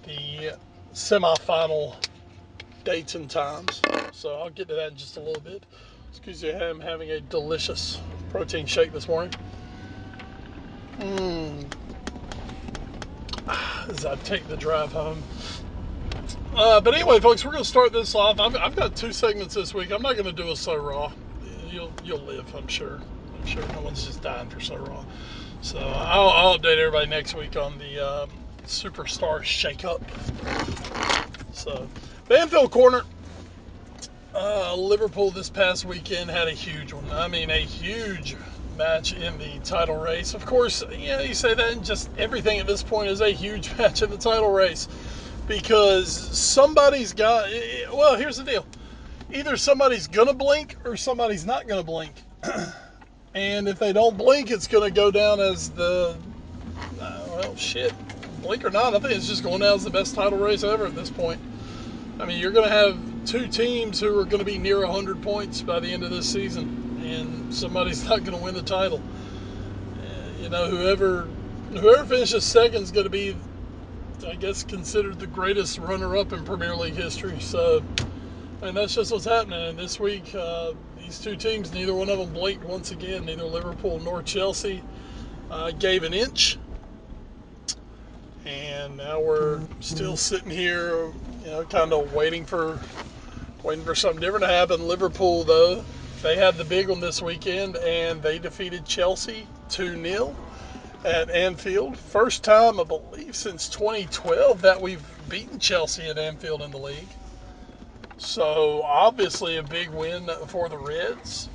[0.07, 0.57] the
[0.95, 1.95] semifinal
[2.83, 3.83] dates and times.
[4.13, 5.63] So I'll get to that in just a little bit.
[6.09, 9.31] Excuse me, I'm having a delicious protein shake this morning.
[11.01, 11.71] Mmm.
[13.89, 15.21] As I take the drive home.
[16.55, 18.39] Uh, but anyway, folks, we're going to start this off.
[18.39, 19.91] I've, I've, got two segments this week.
[19.91, 21.11] I'm not going to do a so raw.
[21.73, 22.99] You'll you'll live, I'm sure.
[23.33, 25.03] I'm sure no one's just dying for so raw.
[25.61, 28.27] So I'll, I'll update everybody next week on the uh,
[28.67, 30.03] superstar shakeup.
[31.51, 31.89] So
[32.29, 33.01] Anfield Corner.
[34.35, 37.05] Uh, Liverpool this past weekend had a huge one.
[37.11, 38.35] I mean, a huge
[38.77, 40.33] match in the title race.
[40.35, 43.31] Of course, you know, you say that, and just everything at this point is a
[43.31, 44.87] huge match in the title race
[45.47, 47.49] because somebody's got.
[47.91, 48.65] Well, here's the deal:
[49.33, 52.13] either somebody's gonna blink or somebody's not gonna blink.
[53.33, 56.17] and if they don't blink, it's gonna go down as the
[56.99, 57.93] uh, well, shit,
[58.41, 60.85] blink or not, I think it's just going down as the best title race ever
[60.85, 61.39] at this point.
[62.19, 65.21] I mean, you're going to have two teams who are going to be near 100
[65.23, 69.01] points by the end of this season, and somebody's not going to win the title.
[69.99, 71.27] Uh, you know, whoever
[71.71, 73.35] whoever finishes second is going to be,
[74.27, 77.39] I guess, considered the greatest runner-up in Premier League history.
[77.39, 77.81] So,
[78.63, 79.61] and that's just what's happening.
[79.69, 83.25] And this week, uh, these two teams, neither one of them blinked once again.
[83.25, 84.81] Neither Liverpool nor Chelsea
[85.51, 86.57] uh, gave an inch.
[88.45, 91.07] And now we're still sitting here,
[91.43, 92.79] you know, kind of waiting for
[93.63, 94.87] waiting for something different to happen.
[94.87, 95.83] Liverpool, though,
[96.21, 100.35] they had the big one this weekend, and they defeated Chelsea 2 0
[101.05, 101.97] at Anfield.
[101.97, 107.07] First time, I believe, since 2012 that we've beaten Chelsea at Anfield in the league.
[108.23, 111.49] So, obviously, a big win for the Reds.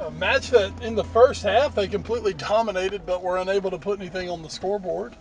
[0.00, 3.98] A match that in the first half they completely dominated, but were unable to put
[3.98, 5.14] anything on the scoreboard.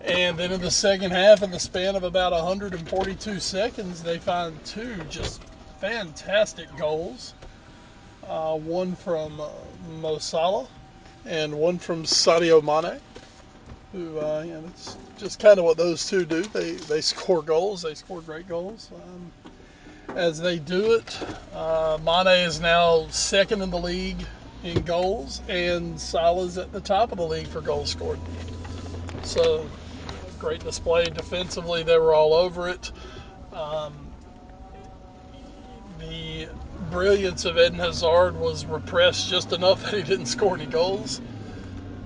[0.00, 4.62] And then in the second half, in the span of about 142 seconds, they find
[4.64, 5.42] two just
[5.80, 7.34] fantastic goals.
[8.26, 10.18] Uh, one from uh,
[11.26, 13.00] and one from Sadio Mane,
[13.92, 16.42] who, uh, it's just kind of what those two do.
[16.42, 18.90] They, they score goals, they score great goals.
[18.94, 19.49] Um,
[20.16, 21.18] as they do it,
[21.54, 24.26] uh, Mane is now second in the league
[24.62, 28.18] in goals, and Salah's at the top of the league for goals scored.
[29.22, 29.68] So
[30.38, 31.82] great display defensively.
[31.82, 32.92] They were all over it.
[33.52, 33.92] Um,
[35.98, 36.48] the
[36.90, 41.20] brilliance of Eden Hazard was repressed just enough that he didn't score any goals.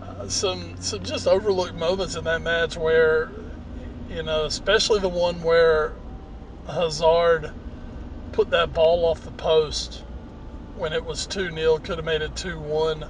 [0.02, 3.30] Uh, some some just overlooked moments in that match where,
[4.10, 5.92] you know, especially the one where
[6.66, 7.52] Hazard
[8.34, 10.02] put that ball off the post
[10.76, 13.04] when it was 2 0, could have made it 2 1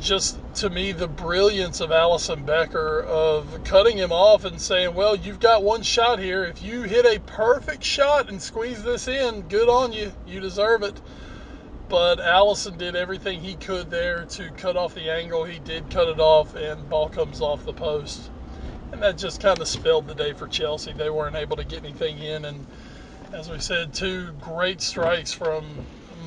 [0.00, 5.16] just to me the brilliance of Alisson Becker of cutting him off and saying, "Well,
[5.16, 6.44] you've got one shot here.
[6.44, 10.12] If you hit a perfect shot and squeeze this in, good on you.
[10.26, 11.00] You deserve it."
[11.88, 15.44] But Alisson did everything he could there to cut off the angle.
[15.44, 18.30] He did cut it off, and ball comes off the post,
[18.92, 20.92] and that just kind of spelled the day for Chelsea.
[20.92, 22.66] They weren't able to get anything in, and
[23.34, 25.64] as we said, two great strikes from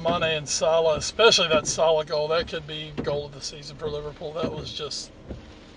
[0.04, 3.90] Mane and Salah, especially that Salah goal, that could be goal of the season for
[3.90, 4.34] Liverpool.
[4.34, 5.12] That was just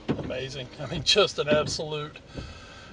[0.09, 0.69] amazing.
[0.81, 2.19] I mean, just an absolute,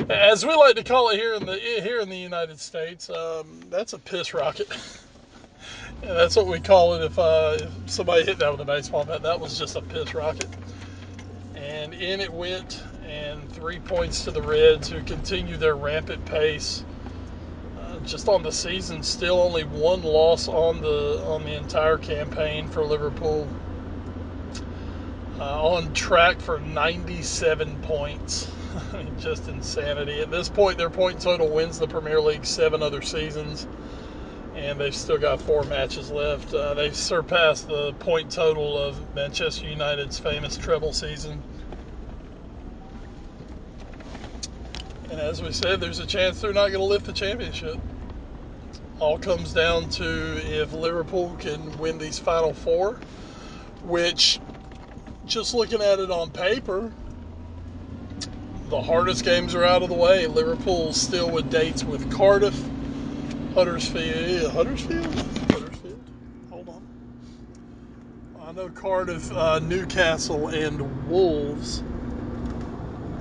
[0.07, 3.65] as we like to call it here in the here in the United States, um,
[3.71, 4.67] that's a piss rocket.
[6.03, 9.03] yeah, that's what we call it if, uh, if somebody hit that with a baseball
[9.03, 9.23] bat.
[9.23, 10.47] That was just a piss rocket.
[11.55, 16.83] And in it went, and three points to the Reds, who continue their rampant pace
[18.07, 22.83] just on the season, still only one loss on the on the entire campaign for
[22.83, 23.47] Liverpool.
[25.39, 28.51] Uh, on track for 97 points.
[29.19, 30.19] Just insanity.
[30.19, 33.67] At this point, their point total wins the Premier League seven other seasons,
[34.55, 36.55] and they've still got four matches left.
[36.55, 41.43] Uh, they've surpassed the point total of Manchester United's famous treble season.
[45.11, 47.77] And as we said, there's a chance they're not going to lift the championship
[48.99, 52.99] all comes down to if Liverpool can win these final four,
[53.83, 54.39] which,
[55.25, 56.91] just looking at it on paper,
[58.69, 60.27] the hardest games are out of the way.
[60.27, 62.59] Liverpool still with dates with Cardiff,
[63.53, 65.05] Huddersfield, Huddersfield,
[65.51, 66.03] Huddersfield.
[66.49, 66.87] Hold on.
[68.41, 71.79] I know Cardiff, uh, Newcastle, and Wolves,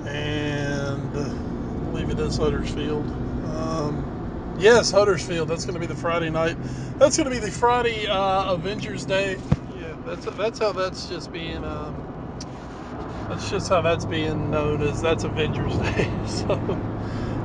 [0.05, 3.05] and I believe it is Huddersfield.
[3.55, 4.06] Um,
[4.59, 5.49] Yes, Huddersfield.
[5.49, 6.57] That's going to be the Friday night.
[6.97, 9.37] That's going to be the Friday uh, Avengers Day.
[9.79, 11.63] Yeah, that's that's how that's just being.
[11.63, 11.95] Um,
[13.29, 16.11] that's just how that's being known as that's Avengers Day.
[16.25, 16.53] so,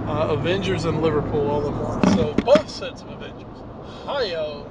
[0.06, 2.16] uh, Avengers and Liverpool all in one.
[2.16, 3.60] So both sets of Avengers.
[4.04, 4.66] Hiyo.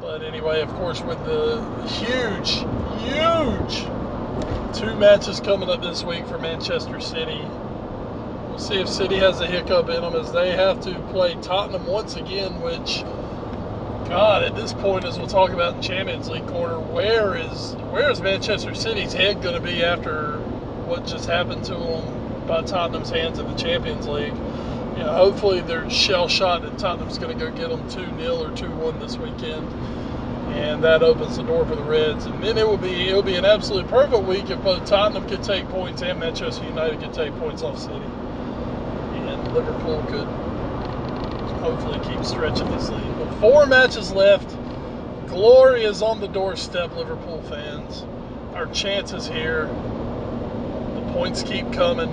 [0.00, 2.64] But anyway, of course, with the huge,
[3.02, 3.84] huge
[4.76, 7.40] two matches coming up this week for Manchester City
[8.58, 12.16] see if City has a hiccup in them as they have to play Tottenham once
[12.16, 13.02] again, which,
[14.08, 18.10] God, at this point, as we'll talk about in Champions League corner, where is where
[18.10, 20.38] is Manchester City's head going to be after
[20.86, 24.34] what just happened to them by Tottenham's hands in the Champions League?
[24.96, 28.42] You know, hopefully they're shell shot that Tottenham's going to go get them 2 0
[28.42, 29.68] or 2 1 this weekend.
[30.56, 32.24] And that opens the door for the Reds.
[32.24, 35.28] And then it will be it will be an absolutely perfect week if both Tottenham
[35.28, 38.02] could take points and Manchester United could take points off City.
[39.52, 40.26] Liverpool could
[41.60, 43.18] hopefully keep stretching this lead.
[43.18, 44.56] But four matches left.
[45.28, 48.04] Glory is on the doorstep, Liverpool fans.
[48.54, 49.66] Our chances here.
[49.66, 52.10] The Points keep coming.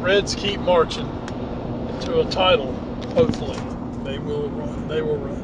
[0.00, 1.06] Reds keep marching
[2.02, 2.72] to a title.
[3.14, 3.58] Hopefully,
[4.04, 4.88] they will run.
[4.88, 5.38] They will run.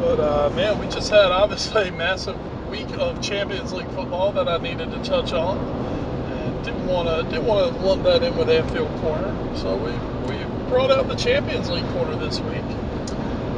[0.00, 2.36] But uh, man, we just had obviously a massive
[2.68, 5.58] week of Champions League football that I needed to touch on,
[6.64, 9.56] didn't want to didn't want to lump that in with Anfield Corner.
[9.56, 9.92] So we
[10.26, 12.64] we brought out the Champions League corner this week.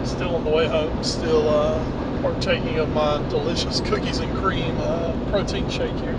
[0.05, 1.03] Still on the way home.
[1.03, 6.17] Still uh, partaking of my delicious cookies and cream uh, protein shake here.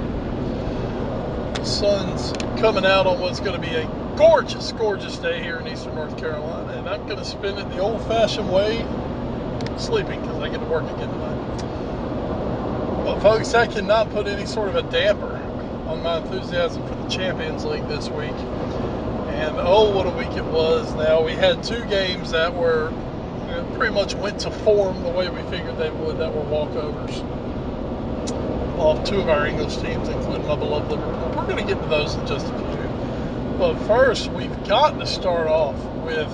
[1.54, 3.86] The sun's coming out on what's going to be a
[4.18, 7.80] gorgeous, gorgeous day here in eastern North Carolina, and I'm going to spend it the
[7.80, 8.86] old-fashioned way,
[9.78, 11.58] sleeping because I get to work again tonight.
[13.06, 15.37] But folks, I cannot put any sort of a damper
[15.88, 18.32] on my enthusiasm for the Champions League this week.
[18.32, 20.94] And oh, what a week it was!
[20.96, 25.10] Now we had two games that were you know, pretty much went to form the
[25.10, 26.18] way we figured they would.
[26.18, 27.24] That were walkovers
[28.78, 31.34] of two of our English teams, including my beloved Liverpool.
[31.36, 33.58] We're going to get to those in just a few.
[33.58, 36.30] But first, we've got to start off with.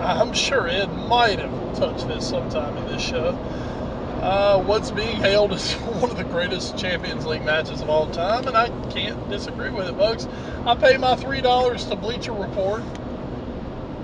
[0.00, 3.32] I'm sure Ed might have touched this sometime in this show.
[4.26, 8.48] Uh, what's being hailed as one of the greatest Champions League matches of all time,
[8.48, 10.26] and I can't disagree with it, folks.
[10.66, 12.82] I pay my three dollars to Bleacher Report,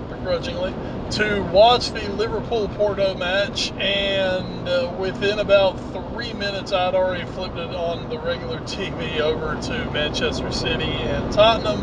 [0.09, 0.73] begrudgingly,
[1.16, 7.59] to watch the Liverpool Porto match, and uh, within about three minutes, I'd already flipped
[7.59, 11.81] it on the regular TV over to Manchester City and Tottenham.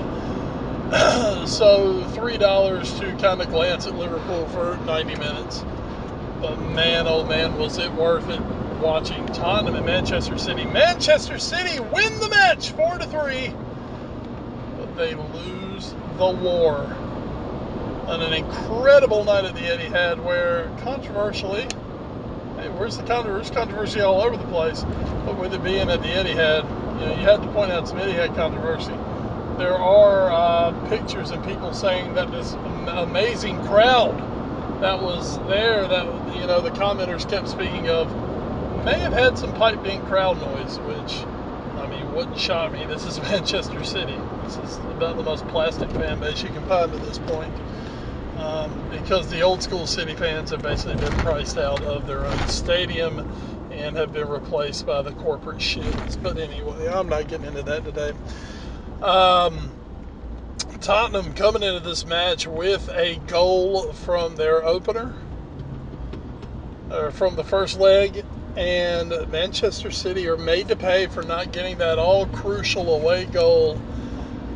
[1.46, 5.66] so three dollars to kind of glance at Liverpool for 90 minutes.
[6.42, 8.40] But man, oh man, was it worth it
[8.82, 10.66] watching Tottenham and Manchester City.
[10.66, 13.52] Manchester City win the match four to three,
[14.78, 16.86] but they lose the war
[18.08, 21.64] on an incredible night at the Etihad, where controversially,
[22.58, 23.54] hey, where's the controversy?
[23.54, 24.86] Controversy all over the place,
[25.26, 26.64] but with it being at the Etihad,
[27.00, 28.94] you know, you had to point out some Etihad controversy.
[29.58, 32.54] There are uh, pictures and people saying that this
[32.88, 34.29] amazing crowd
[34.82, 36.06] that was there that
[36.36, 38.10] you know the commenters kept speaking of
[38.86, 41.26] may have had some pipe being crowd noise, which
[41.78, 42.86] I mean wouldn't shock me.
[42.86, 44.18] This is Manchester City.
[44.44, 47.54] This is about the most plastic fan base you can find at this point.
[48.38, 52.48] Um, because the old school City fans have basically been priced out of their own
[52.48, 53.20] stadium
[53.70, 56.22] and have been replaced by the corporate shits.
[56.22, 58.14] But anyway, I'm not getting into that today.
[59.02, 59.72] Um,
[60.82, 65.14] Tottenham coming into this match with a goal from their opener,
[66.90, 68.24] or from the first leg,
[68.56, 73.80] and Manchester City are made to pay for not getting that all crucial away goal.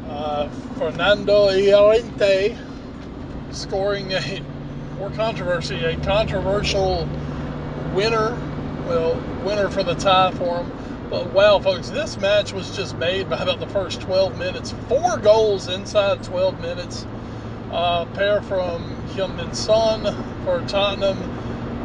[0.07, 0.47] Uh,
[0.77, 2.57] Fernando Llorente
[3.51, 4.41] scoring a
[4.97, 7.07] more controversy, a controversial
[7.93, 8.37] winner,
[8.87, 10.82] well, winner for the tie for him.
[11.13, 14.73] But wow, folks, this match was just made by about the first 12 minutes.
[14.89, 17.05] Four goals inside 12 minutes.
[17.69, 20.01] Uh, pair from Heung-min Son
[20.43, 21.19] for Tottenham.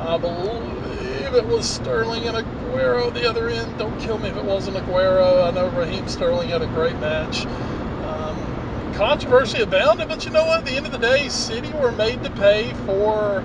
[0.00, 3.78] I believe it was Sterling and Aguero the other end.
[3.78, 5.46] Don't kill me if it wasn't Aguero.
[5.46, 7.44] I know Raheem Sterling had a great match.
[7.44, 10.60] Um, controversy abounded, but you know what?
[10.60, 13.42] At the end of the day, City were made to pay for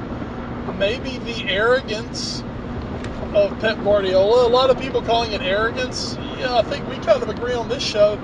[0.78, 2.42] maybe the arrogance
[3.36, 4.48] of Pep Guardiola.
[4.48, 6.18] A lot of people calling it arrogance.
[6.38, 8.18] Yeah, I think we kind of agree on this show.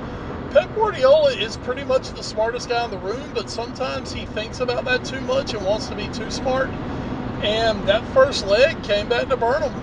[0.52, 4.60] Pep Guardiola is pretty much the smartest guy in the room, but sometimes he thinks
[4.60, 6.70] about that too much and wants to be too smart.
[7.42, 9.74] And that first leg came back to burn him.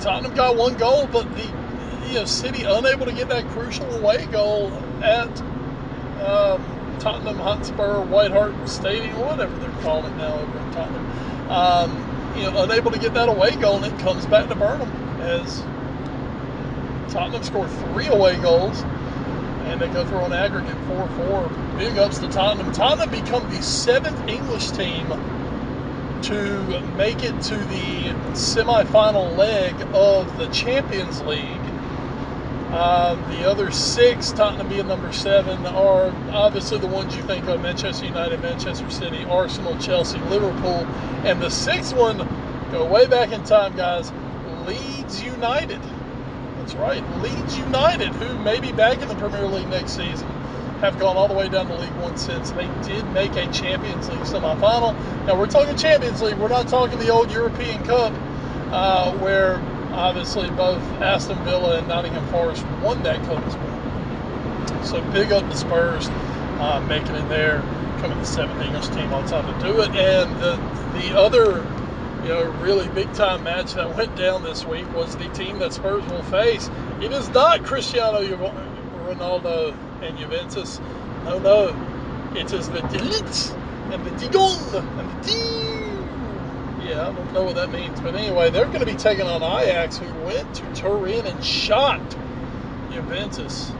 [0.00, 1.44] Tottenham got one goal, but the
[2.08, 5.28] you know City unable to get that crucial away goal at
[6.20, 6.62] um,
[6.98, 11.50] Tottenham Hotspur White Hart Stadium, whatever they're calling it now over in Tottenham.
[11.50, 12.03] Um,
[12.36, 14.88] you know, unable to get that away goal, and it comes back to Burnham
[15.20, 15.62] as
[17.12, 18.82] Tottenham scored three away goals,
[19.66, 21.78] and they go through on aggregate 4-4.
[21.78, 22.72] Big ups to Tottenham.
[22.72, 25.06] Tottenham become the seventh English team
[26.22, 31.73] to make it to the semi-final leg of the Champions League.
[32.72, 37.60] Um, the other six, Tottenham being number seven, are obviously the ones you think of
[37.60, 40.84] Manchester United, Manchester City, Arsenal, Chelsea, Liverpool.
[41.24, 42.18] And the sixth one,
[42.72, 44.10] go way back in time, guys,
[44.66, 45.80] Leeds United.
[46.58, 50.26] That's right, Leeds United, who may be back in the Premier League next season,
[50.80, 52.50] have gone all the way down to League One since.
[52.50, 54.94] They did make a Champions League semifinal.
[55.26, 58.12] Now, we're talking Champions League, we're not talking the old European Cup,
[58.72, 59.62] uh, where
[59.94, 64.84] obviously both Aston Villa and Nottingham Forest won that cup as well.
[64.84, 66.08] So big up the Spurs
[66.58, 67.60] uh, making it there,
[68.00, 69.90] coming the seventh English team on time to do it.
[69.90, 70.56] And the
[70.98, 71.66] the other
[72.22, 75.72] you know really big time match that went down this week was the team that
[75.72, 76.70] Spurs will face.
[77.00, 80.80] It is not Cristiano Ronaldo and Juventus.
[81.24, 83.52] No, no, it is the Delete
[83.90, 85.83] and the Digon and the D.
[86.84, 89.42] Yeah, I don't know what that means, but anyway, they're going to be taking on
[89.42, 91.98] Ajax, who went to Turin and shot
[92.92, 93.72] Juventus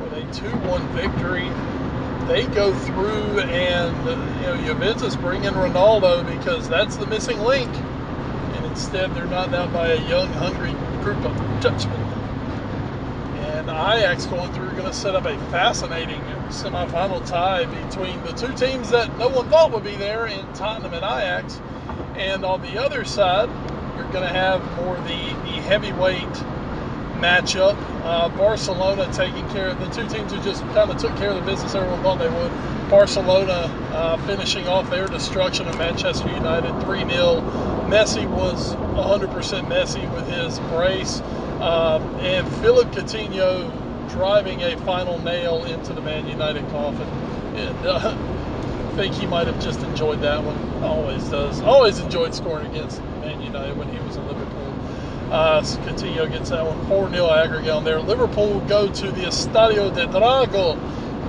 [0.00, 1.50] with a 2-1 victory.
[2.28, 7.40] They go through and uh, you know Juventus bring in Ronaldo because that's the missing
[7.40, 12.00] link, and instead they're not out by a young, hungry group of Dutchmen.
[13.46, 18.52] And Ajax going through going to set up a fascinating semifinal tie between the two
[18.54, 21.60] teams that no one thought would be there in Tottenham and Ajax.
[22.16, 23.48] And on the other side,
[23.96, 26.32] you're going to have more the, the heavyweight
[27.18, 27.76] matchup.
[28.04, 31.36] Uh, Barcelona taking care of the two teams who just kind of took care of
[31.36, 32.50] the business everyone thought they would.
[32.90, 37.40] Barcelona uh, finishing off their destruction of Manchester United 3 0.
[37.88, 41.20] Messi was 100% Messi with his brace.
[41.60, 43.70] Um, and Philippe Coutinho
[44.10, 47.08] driving a final nail into the Man United coffin.
[47.86, 48.34] Uh,
[48.96, 50.82] think he might have just enjoyed that one.
[50.82, 51.60] Always does.
[51.60, 54.74] Always enjoyed scoring against Man United when he was in Liverpool.
[55.30, 58.00] Uh, Coutinho gets that one 4 0 aggregate on there.
[58.00, 60.74] Liverpool go to the Estadio de Dragao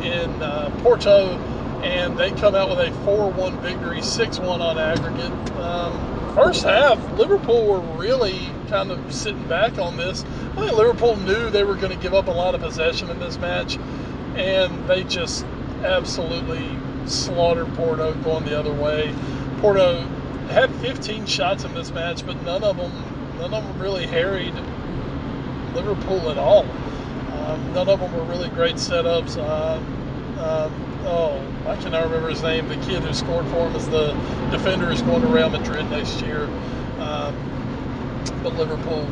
[0.02, 1.38] in uh, Porto,
[1.84, 5.32] and they come out with a 4 1 victory, 6 1 on aggregate.
[5.58, 10.24] Um, first half, Liverpool were really kind of sitting back on this.
[10.56, 13.20] I think Liverpool knew they were going to give up a lot of possession in
[13.20, 13.78] this match,
[14.36, 15.44] and they just
[15.84, 16.78] absolutely
[17.10, 19.14] slaughtered Porto going the other way.
[19.60, 20.02] Porto
[20.50, 22.92] had 15 shots in this match, but none of them
[23.40, 24.54] none of them really harried
[25.74, 26.66] Liverpool at all.
[27.34, 29.38] Um, none of them were really great setups.
[29.38, 30.74] Um, um,
[31.06, 32.68] oh, I cannot remember his name.
[32.68, 34.14] The kid who scored for him is the
[34.52, 36.46] defender who's going to Real Madrid next year.
[37.00, 37.36] Um,
[38.44, 39.06] but Liverpool,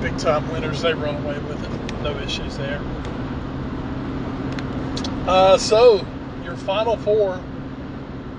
[0.00, 2.02] big time winners, they run away with it.
[2.02, 2.80] No issues there.
[5.26, 6.06] Uh, so,
[6.48, 7.38] your final four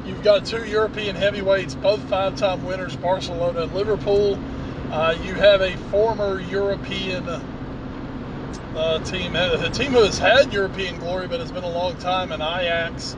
[0.04, 4.40] you've got two European heavyweights, both five time winners, Barcelona and Liverpool.
[4.92, 7.24] Uh, you have a former European
[8.76, 12.32] uh, team, a team who has had European glory but it's been a long time
[12.32, 13.16] in Ajax.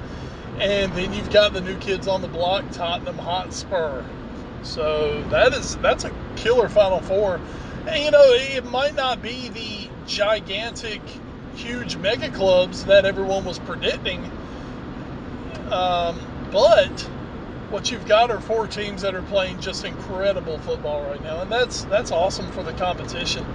[0.60, 4.04] And then you've got the new kids on the block, Tottenham Hotspur.
[4.64, 7.39] So that is that's a killer Final Four.
[7.88, 11.02] And you know, it might not be the gigantic,
[11.56, 14.30] huge mega clubs that everyone was predicting,
[15.72, 16.19] um,
[16.51, 17.01] but
[17.69, 21.51] what you've got are four teams that are playing just incredible football right now, and
[21.51, 23.45] that's that's awesome for the competition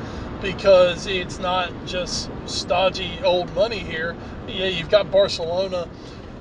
[0.41, 4.17] because it's not just stodgy old money here.
[4.49, 5.89] Yeah, you've got Barcelona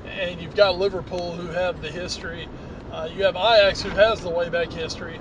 [0.05, 2.47] and you've got Liverpool who have the history.
[2.91, 5.19] Uh, you have Ajax who has the way back history,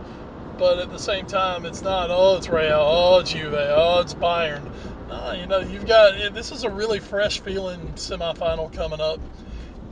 [0.59, 2.11] but at the same time, it's not.
[2.11, 2.79] Oh, it's Real.
[2.81, 3.55] Oh, it's Juve.
[3.55, 4.71] Oh, it's Bayern.
[5.11, 9.21] Uh, you know, you've got this is a really fresh feeling semifinal coming up,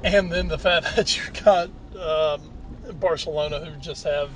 [0.04, 2.40] and then the fact that you've got um,
[2.94, 4.30] Barcelona who just have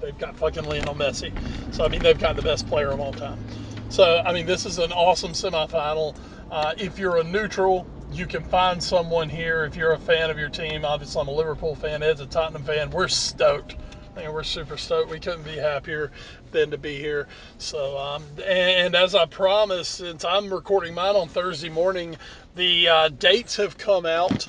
[0.00, 1.32] they've got fucking Lionel Messi.
[1.74, 3.42] So I mean they've got the best player of all time.
[3.88, 6.16] So I mean this is an awesome semifinal.
[6.50, 9.64] Uh, if you're a neutral, you can find someone here.
[9.64, 12.02] If you're a fan of your team, obviously I'm a Liverpool fan.
[12.02, 12.90] Ed's a Tottenham fan.
[12.90, 13.76] We're stoked.
[14.16, 15.10] And we're super stoked.
[15.10, 16.10] We couldn't be happier
[16.50, 17.28] than to be here.
[17.58, 22.16] So, um, and as I promised, since I'm recording mine on Thursday morning,
[22.54, 24.46] the uh, dates have come out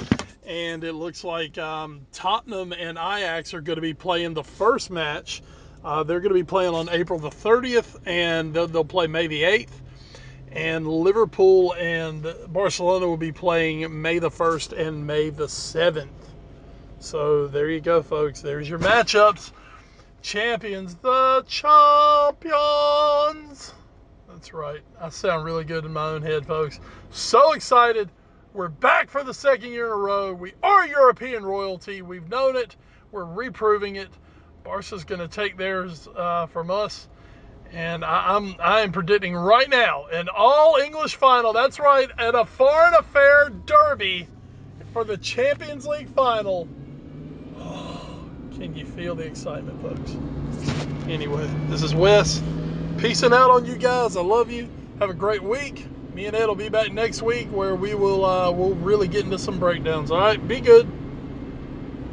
[0.48, 4.90] and it looks like um, Tottenham and Ajax are going to be playing the first
[4.90, 5.44] match.
[5.84, 9.28] Uh, they're going to be playing on April the 30th, and they'll, they'll, play May
[9.28, 9.74] the 8th.
[10.54, 16.08] And Liverpool and Barcelona will be playing May the 1st and May the 7th.
[17.00, 18.42] So there you go, folks.
[18.42, 19.52] There's your matchups.
[20.22, 22.54] Champions, the champions.
[24.30, 24.82] That's right.
[25.00, 26.80] I sound really good in my own head, folks.
[27.12, 28.10] So excited
[28.58, 30.34] we're back for the second year in a row.
[30.34, 32.02] We are European royalty.
[32.02, 32.76] We've known it.
[33.12, 34.10] We're reproving it.
[34.64, 37.08] Barca's going to take theirs uh, from us.
[37.72, 41.54] And I, am I am predicting right now an all English final.
[41.54, 44.28] That's right, at a foreign affair derby
[44.92, 46.68] for the Champions League final.
[47.60, 48.28] Oh,
[48.58, 50.18] can you feel the excitement, folks?
[51.08, 52.42] Anyway, this is Wes.
[52.98, 54.18] Peacing out on you guys.
[54.18, 54.68] I love you.
[55.00, 55.86] Have a great week
[56.18, 59.24] me and Ed will be back next week where we will uh, we'll really get
[59.24, 60.10] into some breakdowns.
[60.10, 60.92] All right, be good.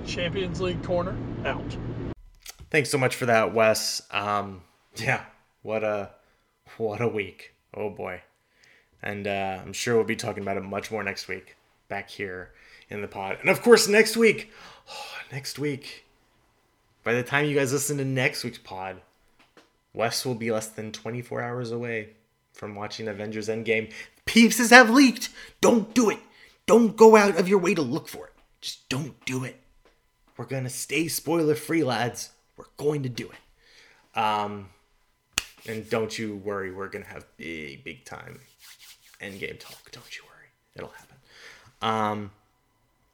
[0.05, 1.75] Champions League corner out.
[2.71, 4.03] Thanks so much for that, Wes.
[4.11, 4.61] Um,
[4.97, 5.23] yeah,
[5.63, 6.11] what a
[6.77, 7.55] what a week.
[7.73, 8.21] Oh boy,
[9.03, 11.57] and uh, I'm sure we'll be talking about it much more next week
[11.89, 12.51] back here
[12.91, 13.39] in the pod.
[13.41, 14.53] And of course, next week,
[14.93, 16.05] oh, next week,
[17.05, 19.01] by the time you guys listen to next week's pod,
[19.95, 22.11] Wes will be less than 24 hours away
[22.55, 23.93] from watching Avengers Endgame.
[24.25, 25.29] Pieces have leaked.
[25.61, 26.21] Don't do it.
[26.67, 28.33] Don't go out of your way to look for it.
[28.63, 29.61] Just don't do it.
[30.39, 32.31] We're gonna stay spoiler free, lads.
[32.57, 34.19] We're going to do it.
[34.19, 34.71] Um,
[35.69, 38.41] and don't you worry, we're gonna have big, big time
[39.21, 39.91] Endgame talk.
[39.91, 41.17] Don't you worry, it'll happen.
[41.83, 42.31] Um,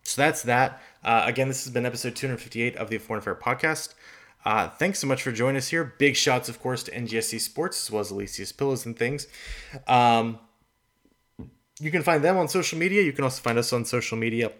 [0.02, 0.82] so that's that.
[1.02, 3.94] Uh, again, this has been episode 258 of the Foreign Affair podcast.
[4.44, 5.94] Uh, thanks so much for joining us here.
[5.98, 9.26] Big shots, of course, to NGSC Sports as well as Alicia's Pillows and things.
[9.86, 10.38] Um,
[11.78, 13.02] you can find them on social media.
[13.02, 14.52] You can also find us on social media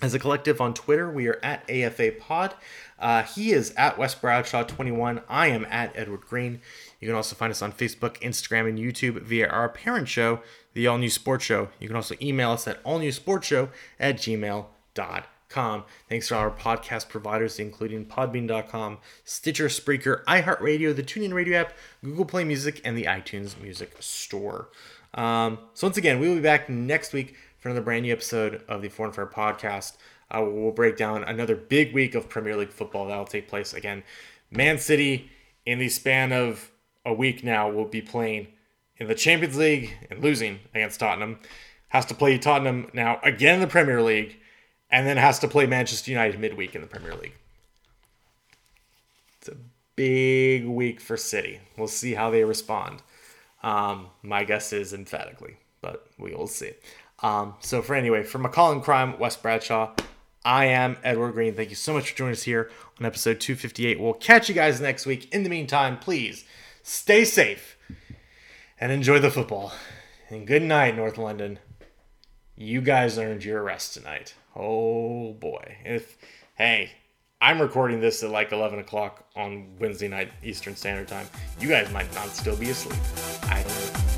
[0.00, 1.10] as a collective on Twitter.
[1.10, 2.54] We are at AFA Pod.
[2.98, 5.22] Uh, he is at Wes Bradshaw 21.
[5.28, 6.60] I am at Edward Greene.
[7.00, 10.40] You can also find us on Facebook, Instagram, and YouTube via our parent show,
[10.74, 11.68] The All New Sports Show.
[11.78, 15.22] You can also email us at allnewsportsshow at gmail.com.
[15.50, 21.72] Thanks to our podcast providers, including Podbean.com, Stitcher, Spreaker, iHeartRadio, the TuneIn Radio app,
[22.04, 24.68] Google Play Music, and the iTunes Music Store.
[25.14, 28.62] Um, so once again, we will be back next week for another brand new episode
[28.68, 29.96] of the Foreign Affair podcast.
[30.30, 34.02] Uh, we'll break down another big week of Premier League football that'll take place again.
[34.50, 35.30] Man City,
[35.64, 36.70] in the span of
[37.04, 38.48] a week now, will be playing
[38.98, 41.38] in the Champions League and losing against Tottenham.
[41.88, 44.38] Has to play Tottenham now again in the Premier League,
[44.90, 47.34] and then has to play Manchester United midweek in the Premier League.
[49.38, 49.56] It's a
[49.96, 51.60] big week for City.
[51.76, 53.02] We'll see how they respond.
[53.62, 56.72] Um, my guess is emphatically, but we will see.
[57.22, 59.94] Um, so for anyway, for McCall Crime, Wes Bradshaw,
[60.44, 61.54] I am Edward Greene.
[61.54, 64.00] Thank you so much for joining us here on episode 258.
[64.00, 65.32] We'll catch you guys next week.
[65.34, 66.44] In the meantime, please
[66.82, 67.76] stay safe
[68.80, 69.72] and enjoy the football.
[70.30, 71.58] And good night, North London.
[72.56, 74.34] You guys earned your rest tonight.
[74.60, 75.76] Oh boy.
[75.84, 76.18] If
[76.56, 76.90] hey,
[77.40, 81.28] I'm recording this at like 11 o'clock on Wednesday night Eastern Standard Time.
[81.60, 82.98] You guys might not still be asleep.
[83.44, 84.08] I don't know.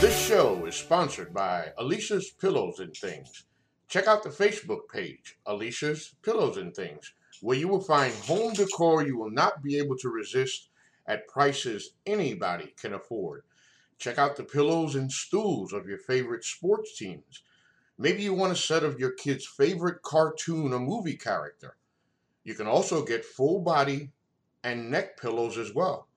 [0.00, 3.44] This show is sponsored by Alicia's Pillows and Things.
[3.88, 9.06] Check out the Facebook page, Alicia's Pillows and Things, where you will find home decor
[9.06, 10.68] you will not be able to resist
[11.06, 13.42] at prices anybody can afford.
[13.98, 17.42] Check out the pillows and stools of your favorite sports teams.
[17.96, 21.76] Maybe you want a set of your kid's favorite cartoon or movie character.
[22.44, 24.12] You can also get full body
[24.62, 26.08] and neck pillows as well.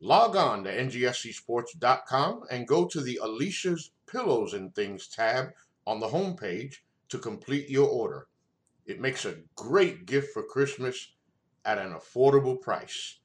[0.00, 5.52] Log on to ngscsports.com and go to the Alicia's Pillows and Things tab
[5.86, 6.76] on the homepage
[7.10, 8.26] to complete your order.
[8.90, 11.12] It makes a great gift for Christmas
[11.64, 13.18] at an affordable price.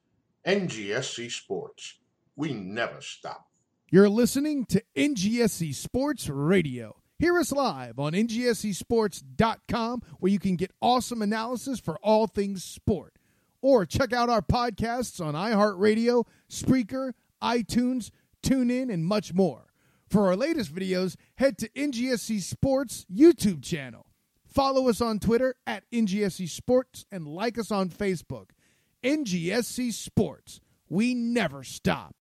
[0.46, 1.98] NGSC Sports.
[2.36, 3.48] We never stop.
[3.90, 6.96] You're listening to NGSC Sports Radio.
[7.18, 13.14] Hear us live on ngscsports.com where you can get awesome analysis for all things sport.
[13.60, 17.12] Or check out our podcasts on iHeartRadio, Spreaker,
[17.42, 18.10] iTunes,
[18.40, 19.72] TuneIn, and much more.
[20.08, 24.05] For our latest videos, head to NGSC Sports YouTube channel.
[24.56, 28.52] Follow us on Twitter at NGSC Sports and like us on Facebook.
[29.04, 30.62] NGSC Sports.
[30.88, 32.15] We never stop.